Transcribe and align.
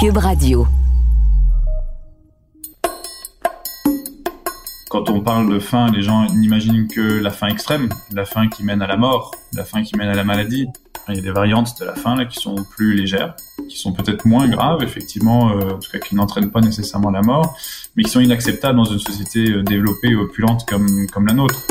Cube 0.00 0.18
Radio. 0.18 0.64
Quand 4.90 5.10
on 5.10 5.20
parle 5.22 5.52
de 5.52 5.58
faim, 5.58 5.90
les 5.92 6.02
gens 6.02 6.24
n'imaginent 6.32 6.86
que 6.86 7.00
la 7.00 7.30
faim 7.30 7.48
extrême, 7.48 7.88
la 8.12 8.24
faim 8.24 8.48
qui 8.48 8.62
mène 8.62 8.80
à 8.80 8.86
la 8.86 8.96
mort, 8.96 9.32
la 9.54 9.64
faim 9.64 9.82
qui 9.82 9.96
mène 9.96 10.08
à 10.08 10.14
la 10.14 10.22
maladie. 10.22 10.68
Il 11.08 11.16
y 11.16 11.18
a 11.18 11.22
des 11.22 11.32
variantes 11.32 11.80
de 11.80 11.84
la 11.84 11.96
faim 11.96 12.14
là, 12.14 12.26
qui 12.26 12.38
sont 12.38 12.54
plus 12.76 12.94
légères, 12.94 13.34
qui 13.68 13.76
sont 13.76 13.92
peut-être 13.92 14.24
moins 14.24 14.48
graves, 14.48 14.84
effectivement, 14.84 15.50
euh, 15.50 15.74
en 15.74 15.78
tout 15.80 15.90
cas 15.90 15.98
qui 15.98 16.14
n'entraînent 16.14 16.52
pas 16.52 16.60
nécessairement 16.60 17.10
la 17.10 17.22
mort, 17.22 17.56
mais 17.96 18.04
qui 18.04 18.10
sont 18.10 18.20
inacceptables 18.20 18.76
dans 18.76 18.84
une 18.84 19.00
société 19.00 19.50
euh, 19.50 19.64
développée 19.64 20.10
et 20.10 20.14
opulente 20.14 20.64
comme, 20.68 21.08
comme 21.12 21.26
la 21.26 21.34
nôtre. 21.34 21.66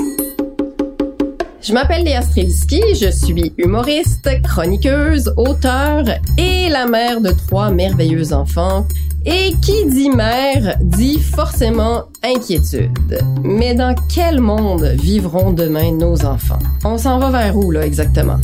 Je 1.67 1.73
m'appelle 1.73 2.05
Léa 2.05 2.21
Streliski, 2.21 2.81
je 2.93 3.11
suis 3.11 3.51
humoriste, 3.57 4.29
chroniqueuse, 4.41 5.33
auteure 5.35 6.05
et 6.37 6.69
la 6.69 6.85
mère 6.85 7.19
de 7.19 7.31
trois 7.31 7.71
merveilleux 7.71 8.31
enfants. 8.31 8.87
Et 9.25 9.51
qui 9.61 9.85
dit 9.85 10.09
mère 10.09 10.77
dit 10.79 11.19
forcément 11.19 12.05
inquiétude. 12.23 13.19
Mais 13.43 13.75
dans 13.75 13.93
quel 14.07 14.39
monde 14.39 14.85
vivront 14.93 15.51
demain 15.51 15.91
nos 15.91 16.23
enfants? 16.23 16.59
On 16.85 16.97
s'en 16.97 17.19
va 17.19 17.31
vers 17.31 17.57
où 17.57 17.69
là 17.71 17.85
exactement? 17.85 18.39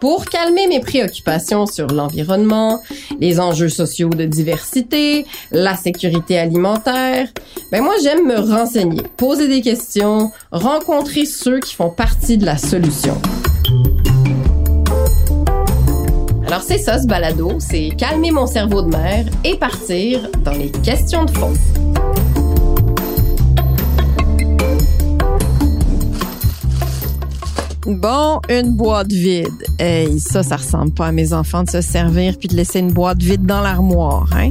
Pour 0.00 0.26
calmer 0.26 0.68
mes 0.68 0.80
préoccupations 0.80 1.66
sur 1.66 1.88
l'environnement, 1.88 2.80
les 3.18 3.40
enjeux 3.40 3.68
sociaux 3.68 4.10
de 4.10 4.24
diversité, 4.24 5.26
la 5.50 5.76
sécurité 5.76 6.38
alimentaire, 6.38 7.28
ben 7.72 7.82
moi 7.82 7.94
j'aime 8.02 8.26
me 8.26 8.38
renseigner, 8.38 9.02
poser 9.16 9.48
des 9.48 9.60
questions, 9.60 10.30
rencontrer 10.52 11.24
ceux 11.24 11.58
qui 11.58 11.74
font 11.74 11.90
partie 11.90 12.38
de 12.38 12.46
la 12.46 12.58
solution. 12.58 13.20
Alors 16.46 16.62
c'est 16.62 16.78
ça 16.78 16.98
ce 16.98 17.06
balado, 17.06 17.58
c'est 17.58 17.90
calmer 17.98 18.30
mon 18.30 18.46
cerveau 18.46 18.82
de 18.82 18.88
mère 18.88 19.26
et 19.42 19.56
partir 19.56 20.30
dans 20.44 20.52
les 20.52 20.70
questions 20.70 21.24
de 21.24 21.30
fond. 21.32 21.52
Bon, 27.88 28.38
une 28.50 28.76
boîte 28.76 29.10
vide. 29.10 29.64
Hey, 29.78 30.20
ça, 30.20 30.42
ça 30.42 30.56
ressemble 30.56 30.92
pas 30.92 31.06
à 31.06 31.12
mes 31.12 31.32
enfants 31.32 31.62
de 31.62 31.70
se 31.70 31.80
servir 31.80 32.36
puis 32.36 32.46
de 32.46 32.54
laisser 32.54 32.80
une 32.80 32.92
boîte 32.92 33.22
vide 33.22 33.46
dans 33.46 33.62
l'armoire, 33.62 34.28
hein? 34.34 34.50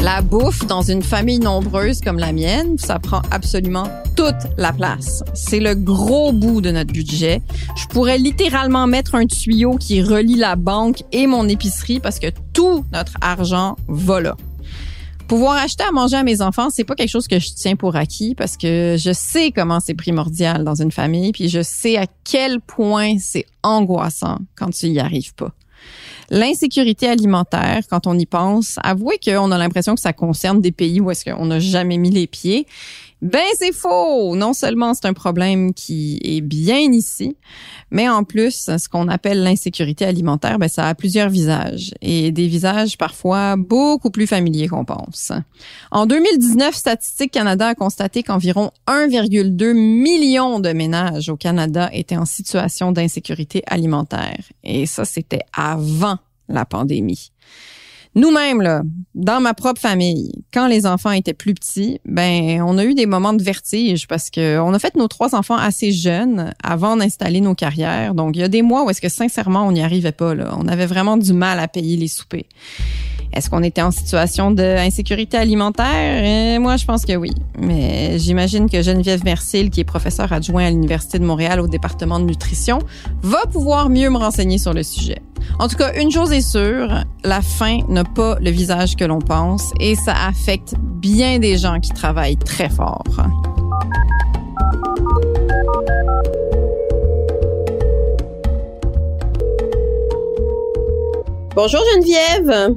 La 0.00 0.20
bouffe 0.20 0.66
dans 0.66 0.82
une 0.82 1.04
famille 1.04 1.38
nombreuse 1.38 2.00
comme 2.00 2.18
la 2.18 2.32
mienne, 2.32 2.76
ça 2.76 2.98
prend 2.98 3.22
absolument 3.30 3.86
toute 4.16 4.50
la 4.56 4.72
place. 4.72 5.22
C'est 5.32 5.60
le 5.60 5.76
gros 5.76 6.32
bout 6.32 6.60
de 6.60 6.72
notre 6.72 6.92
budget. 6.92 7.40
Je 7.76 7.86
pourrais 7.86 8.18
littéralement 8.18 8.88
mettre 8.88 9.14
un 9.14 9.26
tuyau 9.26 9.76
qui 9.76 10.02
relie 10.02 10.34
la 10.34 10.56
banque 10.56 11.04
et 11.12 11.28
mon 11.28 11.48
épicerie 11.48 12.00
parce 12.00 12.18
que 12.18 12.32
tout 12.52 12.84
notre 12.92 13.14
argent 13.20 13.76
va 13.86 14.20
là. 14.20 14.36
Pouvoir 15.30 15.58
acheter 15.58 15.84
à 15.84 15.92
manger 15.92 16.16
à 16.16 16.24
mes 16.24 16.42
enfants, 16.42 16.70
c'est 16.70 16.82
pas 16.82 16.96
quelque 16.96 17.08
chose 17.08 17.28
que 17.28 17.38
je 17.38 17.50
tiens 17.54 17.76
pour 17.76 17.94
acquis 17.94 18.34
parce 18.34 18.56
que 18.56 18.96
je 18.98 19.12
sais 19.12 19.52
comment 19.52 19.78
c'est 19.78 19.94
primordial 19.94 20.64
dans 20.64 20.74
une 20.74 20.90
famille, 20.90 21.30
puis 21.30 21.48
je 21.48 21.62
sais 21.62 21.96
à 21.96 22.06
quel 22.24 22.60
point 22.60 23.16
c'est 23.20 23.46
angoissant 23.62 24.38
quand 24.56 24.70
tu 24.70 24.88
y 24.88 24.98
arrives 24.98 25.32
pas. 25.36 25.52
L'insécurité 26.30 27.08
alimentaire, 27.08 27.82
quand 27.88 28.08
on 28.08 28.18
y 28.18 28.26
pense, 28.26 28.80
avouez 28.82 29.20
qu'on 29.24 29.52
a 29.52 29.56
l'impression 29.58 29.94
que 29.94 30.00
ça 30.00 30.12
concerne 30.12 30.60
des 30.60 30.72
pays 30.72 31.00
où 31.00 31.12
est-ce 31.12 31.24
qu'on 31.24 31.46
n'a 31.46 31.60
jamais 31.60 31.96
mis 31.96 32.10
les 32.10 32.26
pieds. 32.26 32.66
Ben 33.22 33.44
c'est 33.58 33.72
faux. 33.72 34.34
Non 34.34 34.54
seulement 34.54 34.94
c'est 34.94 35.04
un 35.04 35.12
problème 35.12 35.74
qui 35.74 36.18
est 36.22 36.40
bien 36.40 36.78
ici, 36.78 37.36
mais 37.90 38.08
en 38.08 38.24
plus 38.24 38.70
ce 38.78 38.88
qu'on 38.88 39.08
appelle 39.08 39.42
l'insécurité 39.42 40.06
alimentaire, 40.06 40.58
ben 40.58 40.68
ça 40.68 40.88
a 40.88 40.94
plusieurs 40.94 41.28
visages 41.28 41.92
et 42.00 42.32
des 42.32 42.46
visages 42.46 42.96
parfois 42.96 43.56
beaucoup 43.56 44.10
plus 44.10 44.26
familiers 44.26 44.68
qu'on 44.68 44.86
pense. 44.86 45.32
En 45.90 46.06
2019, 46.06 46.74
Statistique 46.74 47.32
Canada 47.32 47.68
a 47.68 47.74
constaté 47.74 48.22
qu'environ 48.22 48.70
1,2 48.86 49.74
million 49.74 50.58
de 50.58 50.72
ménages 50.72 51.28
au 51.28 51.36
Canada 51.36 51.90
étaient 51.92 52.16
en 52.16 52.24
situation 52.24 52.90
d'insécurité 52.90 53.62
alimentaire 53.66 54.40
et 54.64 54.86
ça 54.86 55.04
c'était 55.04 55.42
avant 55.52 56.18
la 56.48 56.64
pandémie. 56.64 57.32
Nous-mêmes, 58.16 58.60
là, 58.60 58.82
dans 59.14 59.40
ma 59.40 59.54
propre 59.54 59.80
famille, 59.80 60.32
quand 60.52 60.66
les 60.66 60.84
enfants 60.84 61.12
étaient 61.12 61.34
plus 61.34 61.54
petits, 61.54 62.00
ben, 62.04 62.60
on 62.62 62.76
a 62.76 62.84
eu 62.84 62.94
des 62.94 63.06
moments 63.06 63.32
de 63.32 63.42
vertige 63.42 64.08
parce 64.08 64.30
que 64.30 64.58
on 64.58 64.74
a 64.74 64.78
fait 64.80 64.96
nos 64.96 65.06
trois 65.06 65.34
enfants 65.36 65.56
assez 65.56 65.92
jeunes 65.92 66.52
avant 66.62 66.96
d'installer 66.96 67.40
nos 67.40 67.54
carrières. 67.54 68.14
Donc, 68.14 68.36
il 68.36 68.40
y 68.40 68.42
a 68.42 68.48
des 68.48 68.62
mois 68.62 68.84
où 68.84 68.90
est-ce 68.90 69.00
que 69.00 69.08
sincèrement, 69.08 69.66
on 69.66 69.72
n'y 69.72 69.82
arrivait 69.82 70.12
pas, 70.12 70.34
là. 70.34 70.56
On 70.58 70.66
avait 70.66 70.86
vraiment 70.86 71.16
du 71.16 71.32
mal 71.32 71.60
à 71.60 71.68
payer 71.68 71.96
les 71.96 72.08
soupers. 72.08 72.46
Est-ce 73.32 73.48
qu'on 73.48 73.62
était 73.62 73.82
en 73.82 73.92
situation 73.92 74.50
d'insécurité 74.50 75.36
alimentaire? 75.36 76.56
Euh, 76.56 76.60
moi, 76.60 76.76
je 76.76 76.84
pense 76.84 77.04
que 77.04 77.14
oui. 77.14 77.30
Mais 77.58 78.18
j'imagine 78.18 78.68
que 78.68 78.82
Geneviève 78.82 79.24
Mercil, 79.24 79.70
qui 79.70 79.80
est 79.80 79.84
professeure 79.84 80.32
adjoint 80.32 80.64
à 80.64 80.70
l'Université 80.70 81.18
de 81.18 81.24
Montréal 81.24 81.60
au 81.60 81.68
département 81.68 82.18
de 82.18 82.24
nutrition, 82.24 82.80
va 83.22 83.46
pouvoir 83.46 83.88
mieux 83.88 84.10
me 84.10 84.18
renseigner 84.18 84.58
sur 84.58 84.72
le 84.72 84.82
sujet. 84.82 85.22
En 85.58 85.68
tout 85.68 85.76
cas, 85.76 85.92
une 86.00 86.10
chose 86.10 86.32
est 86.32 86.40
sûre, 86.40 87.04
la 87.24 87.40
faim 87.40 87.80
n'a 87.88 88.04
pas 88.04 88.36
le 88.40 88.50
visage 88.50 88.96
que 88.96 89.04
l'on 89.04 89.20
pense 89.20 89.72
et 89.78 89.94
ça 89.94 90.14
affecte 90.26 90.74
bien 90.78 91.38
des 91.38 91.56
gens 91.56 91.80
qui 91.80 91.90
travaillent 91.90 92.36
très 92.36 92.68
fort. 92.68 93.04
Bonjour 101.54 101.80
Geneviève. 101.94 102.76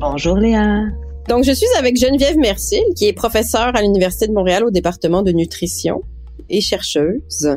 Bonjour 0.00 0.36
Léa. 0.36 0.84
Donc, 1.28 1.42
je 1.42 1.50
suis 1.50 1.66
avec 1.76 1.96
Geneviève 1.96 2.36
Mercil, 2.36 2.84
qui 2.96 3.06
est 3.06 3.12
professeure 3.12 3.74
à 3.74 3.82
l'Université 3.82 4.28
de 4.28 4.32
Montréal 4.32 4.62
au 4.64 4.70
département 4.70 5.22
de 5.22 5.32
nutrition 5.32 6.02
et 6.48 6.60
chercheuse. 6.60 7.56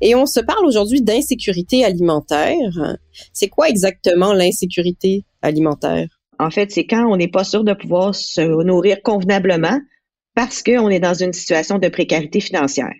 Et 0.00 0.16
on 0.16 0.26
se 0.26 0.40
parle 0.40 0.66
aujourd'hui 0.66 1.02
d'insécurité 1.02 1.84
alimentaire. 1.84 2.96
C'est 3.32 3.46
quoi 3.46 3.68
exactement 3.68 4.32
l'insécurité 4.32 5.24
alimentaire? 5.40 6.08
En 6.40 6.50
fait, 6.50 6.72
c'est 6.72 6.84
quand 6.84 7.06
on 7.06 7.16
n'est 7.16 7.28
pas 7.28 7.44
sûr 7.44 7.62
de 7.62 7.74
pouvoir 7.74 8.12
se 8.12 8.40
nourrir 8.64 9.00
convenablement 9.00 9.78
parce 10.34 10.64
qu'on 10.64 10.88
est 10.88 11.00
dans 11.00 11.14
une 11.14 11.32
situation 11.32 11.78
de 11.78 11.88
précarité 11.88 12.40
financière. 12.40 12.92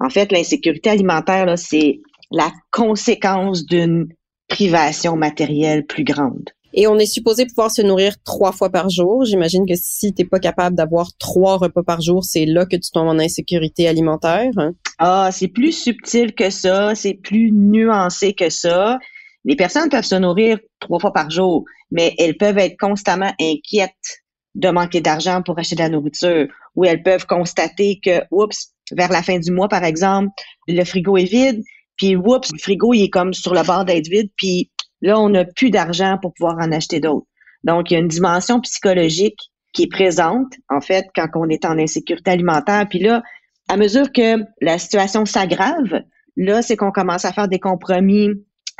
En 0.00 0.10
fait, 0.10 0.32
l'insécurité 0.32 0.90
alimentaire, 0.90 1.56
c'est 1.56 2.00
la 2.32 2.50
conséquence 2.72 3.64
d'une 3.64 4.08
privation 4.48 5.14
matérielle 5.14 5.86
plus 5.86 6.04
grande. 6.04 6.50
Et 6.78 6.86
on 6.86 6.98
est 6.98 7.06
supposé 7.06 7.46
pouvoir 7.46 7.70
se 7.70 7.80
nourrir 7.80 8.14
trois 8.22 8.52
fois 8.52 8.70
par 8.70 8.90
jour. 8.90 9.24
J'imagine 9.24 9.66
que 9.66 9.74
si 9.74 10.12
t'es 10.12 10.26
pas 10.26 10.38
capable 10.38 10.76
d'avoir 10.76 11.08
trois 11.18 11.56
repas 11.56 11.82
par 11.82 12.02
jour, 12.02 12.22
c'est 12.22 12.44
là 12.44 12.66
que 12.66 12.76
tu 12.76 12.90
tombes 12.90 13.08
en 13.08 13.18
insécurité 13.18 13.88
alimentaire. 13.88 14.50
Ah, 14.98 15.30
c'est 15.32 15.48
plus 15.48 15.72
subtil 15.72 16.34
que 16.34 16.50
ça, 16.50 16.94
c'est 16.94 17.14
plus 17.14 17.50
nuancé 17.50 18.34
que 18.34 18.50
ça. 18.50 18.98
Les 19.46 19.56
personnes 19.56 19.88
peuvent 19.88 20.04
se 20.04 20.16
nourrir 20.16 20.58
trois 20.78 20.98
fois 20.98 21.14
par 21.14 21.30
jour, 21.30 21.64
mais 21.90 22.14
elles 22.18 22.36
peuvent 22.36 22.58
être 22.58 22.76
constamment 22.78 23.32
inquiètes 23.40 24.22
de 24.54 24.68
manquer 24.68 25.00
d'argent 25.00 25.42
pour 25.42 25.58
acheter 25.58 25.76
de 25.76 25.80
la 25.80 25.88
nourriture, 25.88 26.46
ou 26.74 26.84
elles 26.84 27.02
peuvent 27.02 27.26
constater 27.26 28.00
que, 28.04 28.22
oups, 28.30 28.72
vers 28.92 29.10
la 29.10 29.22
fin 29.22 29.38
du 29.38 29.50
mois, 29.50 29.68
par 29.68 29.84
exemple, 29.84 30.30
le 30.68 30.84
frigo 30.84 31.16
est 31.16 31.24
vide, 31.24 31.62
puis 31.96 32.16
oups, 32.16 32.50
le 32.52 32.58
frigo 32.58 32.92
il 32.92 33.04
est 33.04 33.10
comme 33.10 33.32
sur 33.32 33.54
le 33.54 33.62
bord 33.62 33.84
d'être 33.84 34.08
vide, 34.08 34.30
puis 34.36 34.70
Là, 35.02 35.18
on 35.18 35.28
n'a 35.28 35.44
plus 35.44 35.70
d'argent 35.70 36.18
pour 36.20 36.32
pouvoir 36.34 36.56
en 36.58 36.72
acheter 36.72 37.00
d'autres. 37.00 37.26
Donc, 37.64 37.90
il 37.90 37.94
y 37.94 37.96
a 37.96 38.00
une 38.00 38.08
dimension 38.08 38.60
psychologique 38.60 39.38
qui 39.72 39.84
est 39.84 39.90
présente, 39.90 40.54
en 40.68 40.80
fait, 40.80 41.06
quand 41.14 41.26
on 41.34 41.48
est 41.48 41.64
en 41.64 41.78
insécurité 41.78 42.30
alimentaire. 42.30 42.86
Puis 42.88 43.00
là, 43.00 43.22
à 43.68 43.76
mesure 43.76 44.12
que 44.12 44.42
la 44.60 44.78
situation 44.78 45.26
s'aggrave, 45.26 46.02
là, 46.36 46.62
c'est 46.62 46.76
qu'on 46.76 46.92
commence 46.92 47.24
à 47.24 47.32
faire 47.32 47.48
des 47.48 47.58
compromis 47.58 48.30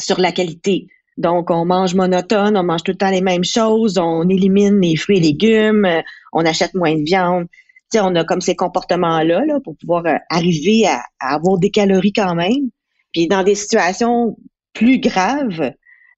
sur 0.01 0.21
la 0.21 0.33
qualité. 0.33 0.87
Donc, 1.17 1.51
on 1.51 1.65
mange 1.65 1.95
monotone, 1.95 2.57
on 2.57 2.63
mange 2.63 2.83
tout 2.83 2.93
le 2.93 2.99
temps 2.99 3.11
les 3.11 3.23
mêmes 3.23 3.45
choses, 3.45 3.99
on 3.99 4.29
élimine 4.29 4.81
les 4.81 4.97
fruits 4.97 5.19
et 5.19 5.21
légumes, 5.21 5.89
on 6.33 6.45
achète 6.45 6.75
moins 6.75 6.95
de 6.95 7.03
viande. 7.03 7.47
Tu 7.91 7.99
sais, 7.99 8.01
on 8.01 8.15
a 8.17 8.25
comme 8.25 8.41
ces 8.41 8.57
comportements-là 8.57 9.45
là, 9.47 9.61
pour 9.61 9.77
pouvoir 9.77 10.05
euh, 10.07 10.17
arriver 10.29 10.87
à, 10.87 11.03
avoir 11.21 11.59
des 11.59 11.71
calories 11.71 12.13
quand 12.13 12.35
même. 12.35 12.71
Puis 13.13 13.29
dans 13.29 13.45
des 13.45 13.55
situations 13.55 14.37
plus 14.73 14.99
graves, 14.99 15.73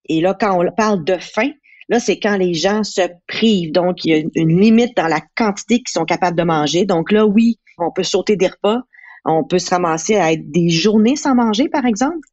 et 0.09 0.21
là, 0.21 0.37
quand 0.39 0.59
on 0.59 0.71
parle 0.73 1.05
de 1.05 1.17
faim, 1.19 1.51
là, 1.89 2.01
c'est 2.01 2.19
quand 2.19 2.37
les 2.37 2.55
gens 2.55 2.85
se 2.85 3.03
privent. 3.27 3.73
Donc, 3.73 4.05
il 4.05 4.11
y 4.11 4.15
a 4.15 4.23
une 4.35 4.61
limite 4.61 4.97
dans 4.97 5.07
la 5.07 5.21
quantité 5.37 5.79
qu'ils 5.79 5.89
sont 5.89 6.05
capables 6.05 6.37
de 6.37 6.45
manger. 6.45 6.85
Donc 6.85 7.13
là, 7.13 7.27
oui, 7.27 7.59
on 7.79 7.91
peut 7.91 8.03
sauter 8.03 8.37
des 8.37 8.49
repas. 8.49 8.81
On 9.25 9.45
peut 9.45 9.59
se 9.59 9.71
ramasser 9.71 10.17
à 10.17 10.33
être 10.33 10.51
des 10.51 10.71
journées 10.71 11.17
sans 11.17 11.35
manger, 11.35 11.69
par 11.69 11.85
exemple. 11.85 12.27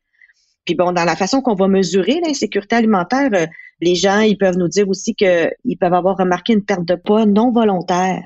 Puis 0.66 0.75
bon, 0.75 0.92
dans 0.92 1.04
la 1.04 1.16
façon 1.16 1.42
qu'on 1.42 1.54
va 1.54 1.68
mesurer 1.68 2.19
l'insécurité 2.25 2.75
alimentaire, 2.75 3.30
euh, 3.33 3.45
les 3.81 3.95
gens, 3.95 4.22
ils 4.22 4.38
peuvent 4.38 4.57
nous 4.57 4.68
dire 4.68 4.89
aussi 4.89 5.13
qu'ils 5.13 5.77
peuvent 5.80 5.94
avoir 5.94 6.18
remarqué 6.18 6.54
une 6.54 6.63
perte 6.63 6.86
de 6.86 6.95
poids 6.95 7.25
non 7.25 7.51
volontaire 7.51 8.24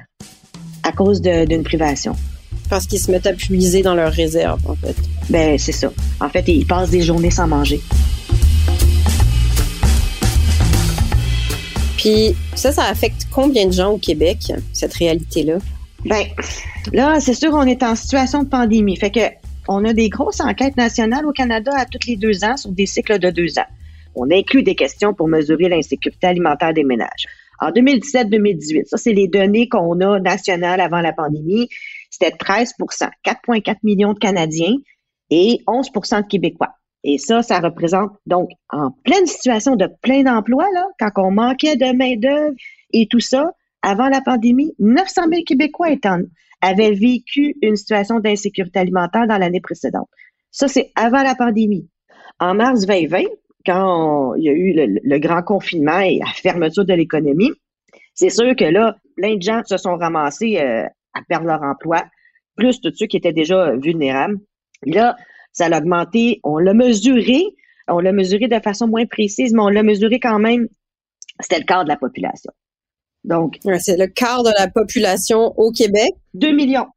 à 0.83 0.91
cause 0.91 1.21
d'une 1.21 1.63
privation. 1.63 2.15
Parce 2.69 2.85
qu'ils 2.85 2.99
se 2.99 3.11
mettent 3.11 3.27
à 3.27 3.33
puiser 3.33 3.81
dans 3.81 3.95
leurs 3.95 4.13
réserves, 4.13 4.61
en 4.69 4.75
fait. 4.75 4.95
Ben, 5.29 5.57
c'est 5.57 5.71
ça. 5.71 5.91
En 6.21 6.29
fait, 6.29 6.47
ils 6.47 6.65
passent 6.65 6.91
des 6.91 7.01
journées 7.01 7.31
sans 7.31 7.47
manger. 7.47 7.81
Puis 11.99 12.33
ça, 12.55 12.71
ça 12.71 12.85
affecte 12.85 13.27
combien 13.29 13.65
de 13.65 13.73
gens 13.73 13.91
au 13.91 13.97
Québec, 13.97 14.53
cette 14.71 14.93
réalité-là? 14.93 15.57
Ben, 16.05 16.23
là, 16.93 17.19
c'est 17.19 17.33
sûr, 17.33 17.53
on 17.53 17.63
est 17.63 17.83
en 17.83 17.93
situation 17.93 18.43
de 18.43 18.47
pandémie. 18.47 18.95
Fait 18.95 19.11
que 19.11 19.19
on 19.67 19.83
a 19.83 19.91
des 19.91 20.07
grosses 20.07 20.39
enquêtes 20.39 20.77
nationales 20.77 21.25
au 21.25 21.33
Canada 21.33 21.71
à 21.75 21.85
tous 21.85 22.07
les 22.07 22.15
deux 22.15 22.45
ans 22.45 22.55
sur 22.55 22.71
des 22.71 22.85
cycles 22.85 23.19
de 23.19 23.29
deux 23.29 23.59
ans. 23.59 23.67
On 24.15 24.31
inclut 24.31 24.63
des 24.63 24.75
questions 24.75 25.13
pour 25.13 25.27
mesurer 25.27 25.67
l'insécurité 25.67 26.27
alimentaire 26.27 26.73
des 26.73 26.85
ménages. 26.85 27.27
En 27.59 27.69
2017-2018, 27.71 28.85
ça, 28.85 28.95
c'est 28.95 29.11
les 29.11 29.27
données 29.27 29.67
qu'on 29.67 29.99
a 29.99 30.21
nationales 30.21 30.79
avant 30.79 31.01
la 31.01 31.11
pandémie. 31.11 31.67
C'était 32.09 32.33
13% 32.33 33.09
4,4 33.25 33.75
millions 33.83 34.13
de 34.13 34.19
Canadiens 34.19 34.75
et 35.29 35.59
11% 35.67 36.23
de 36.23 36.27
Québécois. 36.27 36.69
Et 37.03 37.17
ça, 37.17 37.41
ça 37.41 37.59
représente 37.59 38.11
donc 38.25 38.49
en 38.69 38.91
pleine 39.03 39.25
situation 39.25 39.75
de 39.75 39.87
plein 40.01 40.23
d'emplois, 40.23 40.67
là, 40.73 40.85
quand 40.99 41.11
on 41.17 41.31
manquait 41.31 41.77
de 41.77 41.95
main-d'œuvre 41.95 42.55
et 42.93 43.07
tout 43.07 43.21
ça, 43.21 43.51
avant 43.81 44.09
la 44.09 44.21
pandémie, 44.21 44.73
900 44.79 45.21
000 45.29 45.43
Québécois 45.45 45.91
étant, 45.91 46.19
avaient 46.61 46.91
vécu 46.91 47.55
une 47.61 47.77
situation 47.77 48.19
d'insécurité 48.19 48.79
alimentaire 48.79 49.27
dans 49.27 49.37
l'année 49.37 49.61
précédente. 49.61 50.09
Ça, 50.51 50.67
c'est 50.67 50.91
avant 50.95 51.23
la 51.23 51.35
pandémie. 51.35 51.87
En 52.39 52.53
mars 52.53 52.85
2020, 52.85 53.23
quand 53.65 54.35
il 54.35 54.43
y 54.43 54.49
a 54.49 54.53
eu 54.53 54.73
le, 55.03 55.19
grand 55.19 55.43
confinement 55.43 55.99
et 55.99 56.19
la 56.19 56.31
fermeture 56.33 56.85
de 56.85 56.93
l'économie, 56.93 57.51
c'est 58.13 58.29
sûr 58.29 58.55
que 58.55 58.65
là, 58.65 58.97
plein 59.15 59.35
de 59.35 59.41
gens 59.41 59.61
se 59.65 59.77
sont 59.77 59.95
ramassés 59.95 60.57
euh, 60.57 60.85
à 61.13 61.21
perdre 61.27 61.47
leur 61.47 61.63
emploi, 61.63 62.03
plus 62.55 62.81
tous 62.81 62.93
ceux 62.93 63.05
qui 63.05 63.17
étaient 63.17 63.33
déjà 63.33 63.71
vulnérables. 63.75 64.37
là, 64.85 65.15
ça 65.51 65.65
a 65.67 65.77
augmenté. 65.77 66.39
On 66.43 66.57
l'a 66.57 66.73
mesuré. 66.73 67.43
On 67.87 67.99
l'a 67.99 68.11
mesuré 68.11 68.47
de 68.47 68.59
façon 68.59 68.87
moins 68.87 69.05
précise, 69.05 69.53
mais 69.53 69.61
on 69.61 69.69
l'a 69.69 69.83
mesuré 69.83 70.19
quand 70.19 70.39
même. 70.39 70.67
C'était 71.39 71.59
le 71.59 71.65
quart 71.65 71.83
de 71.83 71.89
la 71.89 71.97
population. 71.97 72.51
Donc. 73.23 73.57
c'est 73.79 73.97
le 73.97 74.07
quart 74.07 74.43
de 74.43 74.51
la 74.57 74.67
population 74.67 75.53
au 75.57 75.71
Québec. 75.71 76.13
2 76.35 76.51
millions. 76.51 76.87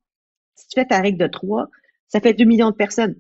Si 0.55 0.69
tu 0.69 0.81
fais 0.81 0.87
ta 0.87 1.01
règle 1.01 1.19
de 1.19 1.27
3, 1.27 1.69
ça 2.09 2.21
fait 2.21 2.35
2 2.35 2.45
millions 2.45 2.71
de 2.71 2.77
personnes. 2.77 3.17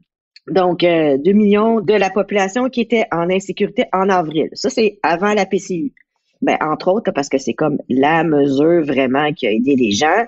Donc, 0.48 0.82
euh, 0.82 1.18
2 1.18 1.32
millions 1.32 1.80
de 1.80 1.94
la 1.94 2.10
population 2.10 2.68
qui 2.68 2.80
était 2.80 3.06
en 3.12 3.30
insécurité 3.30 3.86
en 3.92 4.08
avril. 4.08 4.48
Ça, 4.54 4.70
c'est 4.70 4.98
avant 5.02 5.34
la 5.34 5.46
PCU. 5.46 5.94
Ben, 6.40 6.56
entre 6.60 6.88
autres, 6.88 7.12
parce 7.12 7.28
que 7.28 7.38
c'est 7.38 7.54
comme 7.54 7.78
la 7.88 8.24
mesure 8.24 8.84
vraiment 8.84 9.32
qui 9.32 9.46
a 9.46 9.52
aidé 9.52 9.76
les 9.76 9.92
gens 9.92 10.26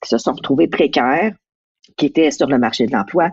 qui 0.00 0.08
se 0.08 0.16
sont 0.16 0.32
retrouvés 0.32 0.66
précaires, 0.68 1.32
qui 1.96 2.06
étaient 2.06 2.30
sur 2.30 2.48
le 2.48 2.58
marché 2.58 2.86
de 2.86 2.92
l'emploi. 2.92 3.30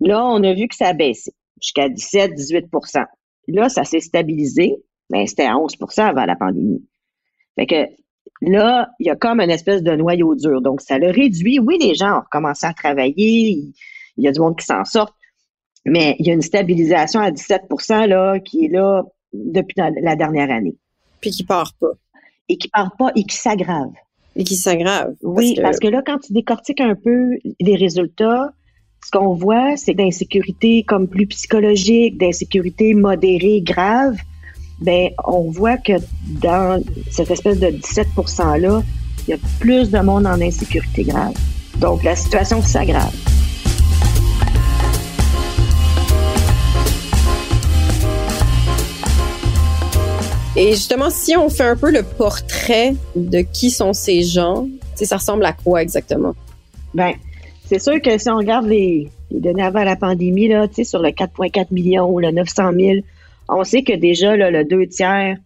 Là, 0.00 0.24
on 0.24 0.42
a 0.42 0.54
vu 0.54 0.68
que 0.68 0.76
ça 0.76 0.88
a 0.88 0.92
baissé 0.92 1.32
jusqu'à 1.60 1.88
17-18% 1.88 3.04
Là, 3.48 3.68
ça 3.68 3.84
s'est 3.84 4.00
stabilisé, 4.00 4.76
mais 5.10 5.26
c'était 5.26 5.46
à 5.46 5.54
11% 5.54 6.02
avant 6.02 6.26
la 6.26 6.36
pandémie. 6.36 6.84
Fait 7.58 7.66
que 7.66 7.86
là, 8.42 8.90
il 9.00 9.06
y 9.06 9.10
a 9.10 9.16
comme 9.16 9.40
une 9.40 9.50
espèce 9.50 9.82
de 9.82 9.96
noyau 9.96 10.34
dur. 10.34 10.60
Donc, 10.60 10.82
ça 10.82 10.98
le 10.98 11.10
réduit. 11.10 11.58
Oui, 11.58 11.78
les 11.80 11.94
gens 11.94 12.18
ont 12.18 12.24
commencé 12.30 12.66
à 12.66 12.74
travailler, 12.74 13.72
il 14.16 14.24
y 14.24 14.28
a 14.28 14.32
du 14.32 14.40
monde 14.40 14.56
qui 14.58 14.66
s'en 14.66 14.84
sort, 14.84 15.16
mais 15.86 16.14
il 16.18 16.26
y 16.26 16.30
a 16.30 16.34
une 16.34 16.42
stabilisation 16.42 17.20
à 17.20 17.30
17% 17.30 18.06
là, 18.06 18.38
qui 18.38 18.66
est 18.66 18.68
là 18.68 19.04
depuis 19.32 19.74
la 19.76 20.16
dernière 20.16 20.50
année. 20.50 20.76
Puis 21.20 21.30
qui 21.30 21.44
part 21.44 21.72
pas. 21.80 21.92
Et 22.50 22.58
qui 22.58 22.68
part 22.68 22.94
pas 22.96 23.12
et 23.14 23.24
qui 23.24 23.36
s'aggrave. 23.36 23.92
Et 24.36 24.44
qui 24.44 24.56
s'aggrave. 24.56 25.14
Oui, 25.22 25.58
parce 25.60 25.78
que 25.78 25.88
là, 25.88 26.02
quand 26.04 26.18
tu 26.18 26.32
décortiques 26.32 26.80
un 26.80 26.94
peu 26.94 27.38
les 27.60 27.76
résultats, 27.76 28.52
ce 29.04 29.10
qu'on 29.10 29.34
voit, 29.34 29.76
c'est 29.76 29.94
d'insécurité 29.94 30.82
comme 30.82 31.08
plus 31.08 31.26
psychologique, 31.26 32.18
d'insécurité 32.18 32.94
modérée, 32.94 33.60
grave. 33.62 34.16
Ben, 34.80 35.10
on 35.24 35.50
voit 35.50 35.76
que 35.76 35.94
dans 36.26 36.82
cette 37.10 37.30
espèce 37.30 37.58
de 37.58 37.70
17 37.70 38.08
%-là, 38.16 38.82
il 39.26 39.30
y 39.30 39.34
a 39.34 39.38
plus 39.60 39.90
de 39.90 39.98
monde 39.98 40.26
en 40.26 40.40
insécurité 40.40 41.04
grave. 41.04 41.34
Donc, 41.78 42.02
la 42.02 42.16
situation 42.16 42.60
s'aggrave. 42.62 43.14
Et 50.56 50.72
justement, 50.72 51.08
si 51.08 51.36
on 51.36 51.48
fait 51.48 51.68
un 51.68 51.76
peu 51.76 51.92
le 51.92 52.02
portrait 52.02 52.96
de 53.14 53.42
qui 53.42 53.70
sont 53.70 53.92
ces 53.92 54.22
gens, 54.22 54.66
ça 54.96 55.16
ressemble 55.16 55.44
à 55.44 55.52
quoi 55.52 55.82
exactement? 55.82 56.34
Ben, 56.94 57.12
c'est 57.68 57.78
sûr 57.78 58.00
que 58.00 58.16
si 58.16 58.30
on 58.30 58.36
regarde 58.36 58.66
les, 58.66 59.10
données 59.30 59.62
avant 59.62 59.84
la 59.84 59.94
pandémie, 59.94 60.50
sur 60.84 61.02
le 61.02 61.10
4,4 61.10 61.66
millions 61.70 62.10
ou 62.10 62.18
le 62.18 62.30
900 62.30 62.72
000, 62.72 62.96
on 63.46 63.62
sait 63.62 63.82
que 63.82 63.92
déjà 63.92 64.36
le 64.36 64.64
deux 64.64 64.86
tiers 64.86 65.36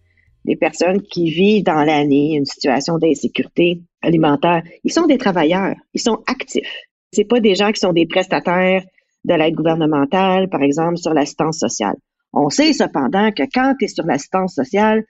des 0.45 0.55
personnes 0.55 1.01
qui 1.01 1.31
vivent 1.31 1.63
dans 1.63 1.83
l'année 1.83 2.35
une 2.35 2.45
situation 2.45 2.97
d'insécurité 2.97 3.81
alimentaire, 4.01 4.61
ils 4.85 4.91
sont 4.91 5.05
des 5.05 5.17
travailleurs, 5.17 5.75
ils 5.93 6.01
sont 6.01 6.21
actifs. 6.27 6.67
C'est 7.11 7.25
pas 7.25 7.41
des 7.41 7.55
gens 7.55 7.71
qui 7.71 7.79
sont 7.79 7.93
des 7.93 8.05
prestataires 8.05 8.83
de 9.25 9.33
l'aide 9.33 9.55
gouvernementale, 9.55 10.49
par 10.49 10.61
exemple, 10.61 10.97
sur 10.97 11.13
l'assistance 11.13 11.57
sociale. 11.57 11.95
On 12.31 12.49
sait 12.49 12.73
cependant 12.73 13.31
que 13.31 13.43
quand 13.53 13.75
tu 13.77 13.85
es 13.85 13.87
sur 13.89 14.05
l'assistance 14.05 14.55
sociale, 14.55 15.03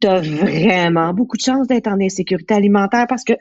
tu 0.00 0.08
as 0.08 0.20
vraiment 0.20 1.12
beaucoup 1.14 1.36
de 1.36 1.42
chances 1.42 1.66
d'être 1.68 1.88
en 1.88 2.00
insécurité 2.00 2.54
alimentaire 2.54 3.06
parce 3.08 3.24
que 3.24 3.34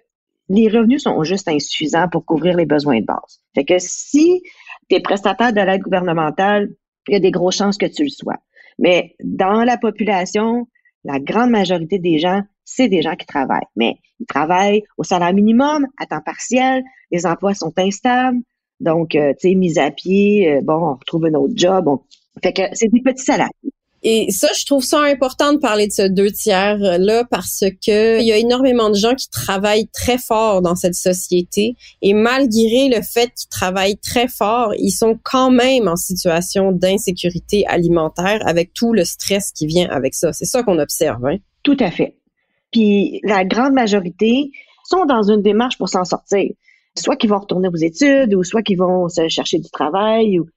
les 0.49 0.67
revenus 0.69 1.03
sont 1.03 1.23
juste 1.23 1.47
insuffisants 1.47 2.07
pour 2.09 2.25
couvrir 2.25 2.55
les 2.57 2.65
besoins 2.65 2.99
de 2.99 3.05
base. 3.05 3.41
Fait 3.55 3.65
que 3.65 3.75
si 3.79 4.41
tu 4.89 4.95
es 4.95 4.99
prestataire 4.99 5.53
de 5.53 5.61
l'aide 5.61 5.81
gouvernementale, 5.81 6.69
il 7.07 7.13
y 7.13 7.17
a 7.17 7.19
des 7.19 7.31
grosses 7.31 7.57
chances 7.57 7.77
que 7.77 7.85
tu 7.85 8.03
le 8.03 8.09
sois. 8.09 8.37
Mais 8.79 9.15
dans 9.23 9.63
la 9.63 9.77
population, 9.77 10.67
la 11.03 11.19
grande 11.19 11.51
majorité 11.51 11.99
des 11.99 12.17
gens, 12.17 12.41
c'est 12.63 12.87
des 12.87 13.01
gens 13.01 13.15
qui 13.15 13.25
travaillent. 13.25 13.67
Mais 13.75 13.97
ils 14.19 14.25
travaillent 14.25 14.83
au 14.97 15.03
salaire 15.03 15.33
minimum, 15.33 15.87
à 15.97 16.05
temps 16.05 16.21
partiel, 16.21 16.83
les 17.11 17.25
emplois 17.25 17.53
sont 17.53 17.73
instables. 17.77 18.39
Donc, 18.79 19.15
euh, 19.15 19.33
tu 19.39 19.49
sais, 19.49 19.55
mis 19.55 19.79
à 19.79 19.91
pied, 19.91 20.51
euh, 20.51 20.61
bon, 20.61 20.73
on 20.73 20.93
retrouve 20.95 21.25
un 21.25 21.33
autre 21.35 21.53
job. 21.55 21.87
Fait 22.41 22.53
que 22.53 22.63
c'est 22.73 22.89
des 22.89 23.01
petits 23.01 23.23
salaires. 23.23 23.49
Et 24.05 24.31
ça, 24.31 24.49
je 24.57 24.65
trouve 24.65 24.83
ça 24.83 25.01
important 25.01 25.53
de 25.53 25.59
parler 25.59 25.87
de 25.87 25.93
ce 25.93 26.01
deux 26.01 26.29
tiers 26.29 26.77
là 26.77 27.23
parce 27.23 27.63
que 27.85 28.19
il 28.19 28.25
y 28.27 28.33
a 28.33 28.37
énormément 28.37 28.89
de 28.89 28.95
gens 28.95 29.15
qui 29.15 29.29
travaillent 29.29 29.87
très 29.93 30.17
fort 30.17 30.61
dans 30.61 30.75
cette 30.75 30.95
société 30.95 31.75
et 32.01 32.13
malgré 32.13 32.89
le 32.89 33.01
fait 33.01 33.31
qu'ils 33.33 33.49
travaillent 33.49 33.97
très 33.97 34.27
fort, 34.27 34.73
ils 34.77 34.91
sont 34.91 35.17
quand 35.23 35.51
même 35.51 35.87
en 35.87 35.95
situation 35.95 36.73
d'insécurité 36.73 37.65
alimentaire 37.65 38.45
avec 38.45 38.73
tout 38.73 38.91
le 38.91 39.05
stress 39.05 39.53
qui 39.53 39.67
vient 39.67 39.89
avec 39.89 40.15
ça. 40.15 40.33
C'est 40.33 40.45
ça 40.45 40.63
qu'on 40.63 40.79
observe. 40.79 41.25
Hein? 41.25 41.37
Tout 41.63 41.77
à 41.79 41.89
fait. 41.89 42.17
Puis 42.71 43.21
la 43.23 43.45
grande 43.45 43.73
majorité 43.73 44.51
sont 44.83 45.05
dans 45.05 45.23
une 45.31 45.41
démarche 45.41 45.77
pour 45.77 45.87
s'en 45.87 46.03
sortir. 46.03 46.51
Soit 46.97 47.15
qu'ils 47.15 47.29
vont 47.29 47.39
retourner 47.39 47.69
aux 47.69 47.77
études 47.77 48.35
ou 48.35 48.43
soit 48.43 48.63
qu'ils 48.63 48.77
vont 48.77 49.07
se 49.07 49.29
chercher 49.29 49.59
du 49.59 49.69
travail 49.69 50.39
ou 50.39 50.47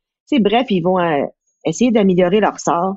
bref, 0.40 0.66
ils 0.70 0.80
vont 0.80 0.98
euh, 0.98 1.24
essayer 1.64 1.92
d'améliorer 1.92 2.40
leur 2.40 2.58
sort 2.58 2.96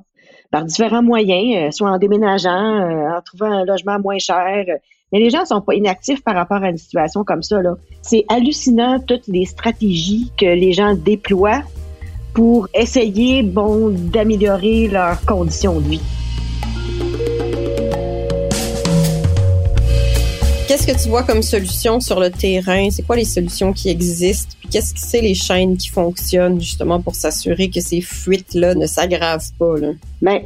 par 0.52 0.66
différents 0.66 1.04
moyens, 1.04 1.68
euh, 1.68 1.72
soit 1.72 1.90
en 1.90 1.98
déménageant, 1.98 2.50
euh, 2.50 3.18
en 3.18 3.22
trouvant 3.22 3.52
un 3.52 3.66
logement 3.66 4.00
moins 4.00 4.18
cher. 4.18 4.66
Mais 5.12 5.20
les 5.20 5.30
gens 5.30 5.46
sont 5.46 5.62
pas 5.62 5.74
inactifs 5.74 6.24
par 6.24 6.36
rapport 6.36 6.64
à 6.64 6.70
une 6.70 6.78
situation 6.78 7.24
comme 7.24 7.42
ça. 7.42 7.60
C'est 8.02 8.26
hallucinant 8.30 9.00
toutes 9.00 9.28
les 9.28 9.46
stratégies 9.46 10.32
que 10.38 10.46
les 10.46 10.72
gens 10.72 10.96
déploient 10.96 11.64
pour 12.34 12.68
essayer, 12.74 13.42
bon, 13.42 13.90
d'améliorer 13.90 14.88
leurs 14.88 15.20
conditions 15.26 15.80
de 15.80 15.90
vie. 15.90 16.19
Qu'est-ce 20.70 20.86
que 20.86 21.04
tu 21.04 21.10
vois 21.10 21.24
comme 21.24 21.42
solution 21.42 22.00
sur 22.00 22.20
le 22.20 22.30
terrain? 22.30 22.92
C'est 22.92 23.02
quoi 23.02 23.16
les 23.16 23.26
solutions 23.26 23.74
qui 23.74 23.90
existent? 23.90 24.54
Puis 24.60 24.70
qu'est-ce 24.70 24.94
que 24.94 25.00
c'est 25.00 25.20
les 25.20 25.34
chaînes 25.34 25.76
qui 25.78 25.90
fonctionnent 25.90 26.62
justement 26.62 27.02
pour 27.02 27.16
s'assurer 27.16 27.72
que 27.72 27.82
ces 27.82 28.02
fuites-là 28.02 28.76
ne 28.76 28.86
s'aggravent 28.86 29.52
pas? 29.58 29.80
Là? 29.80 29.94
Ben, 30.22 30.44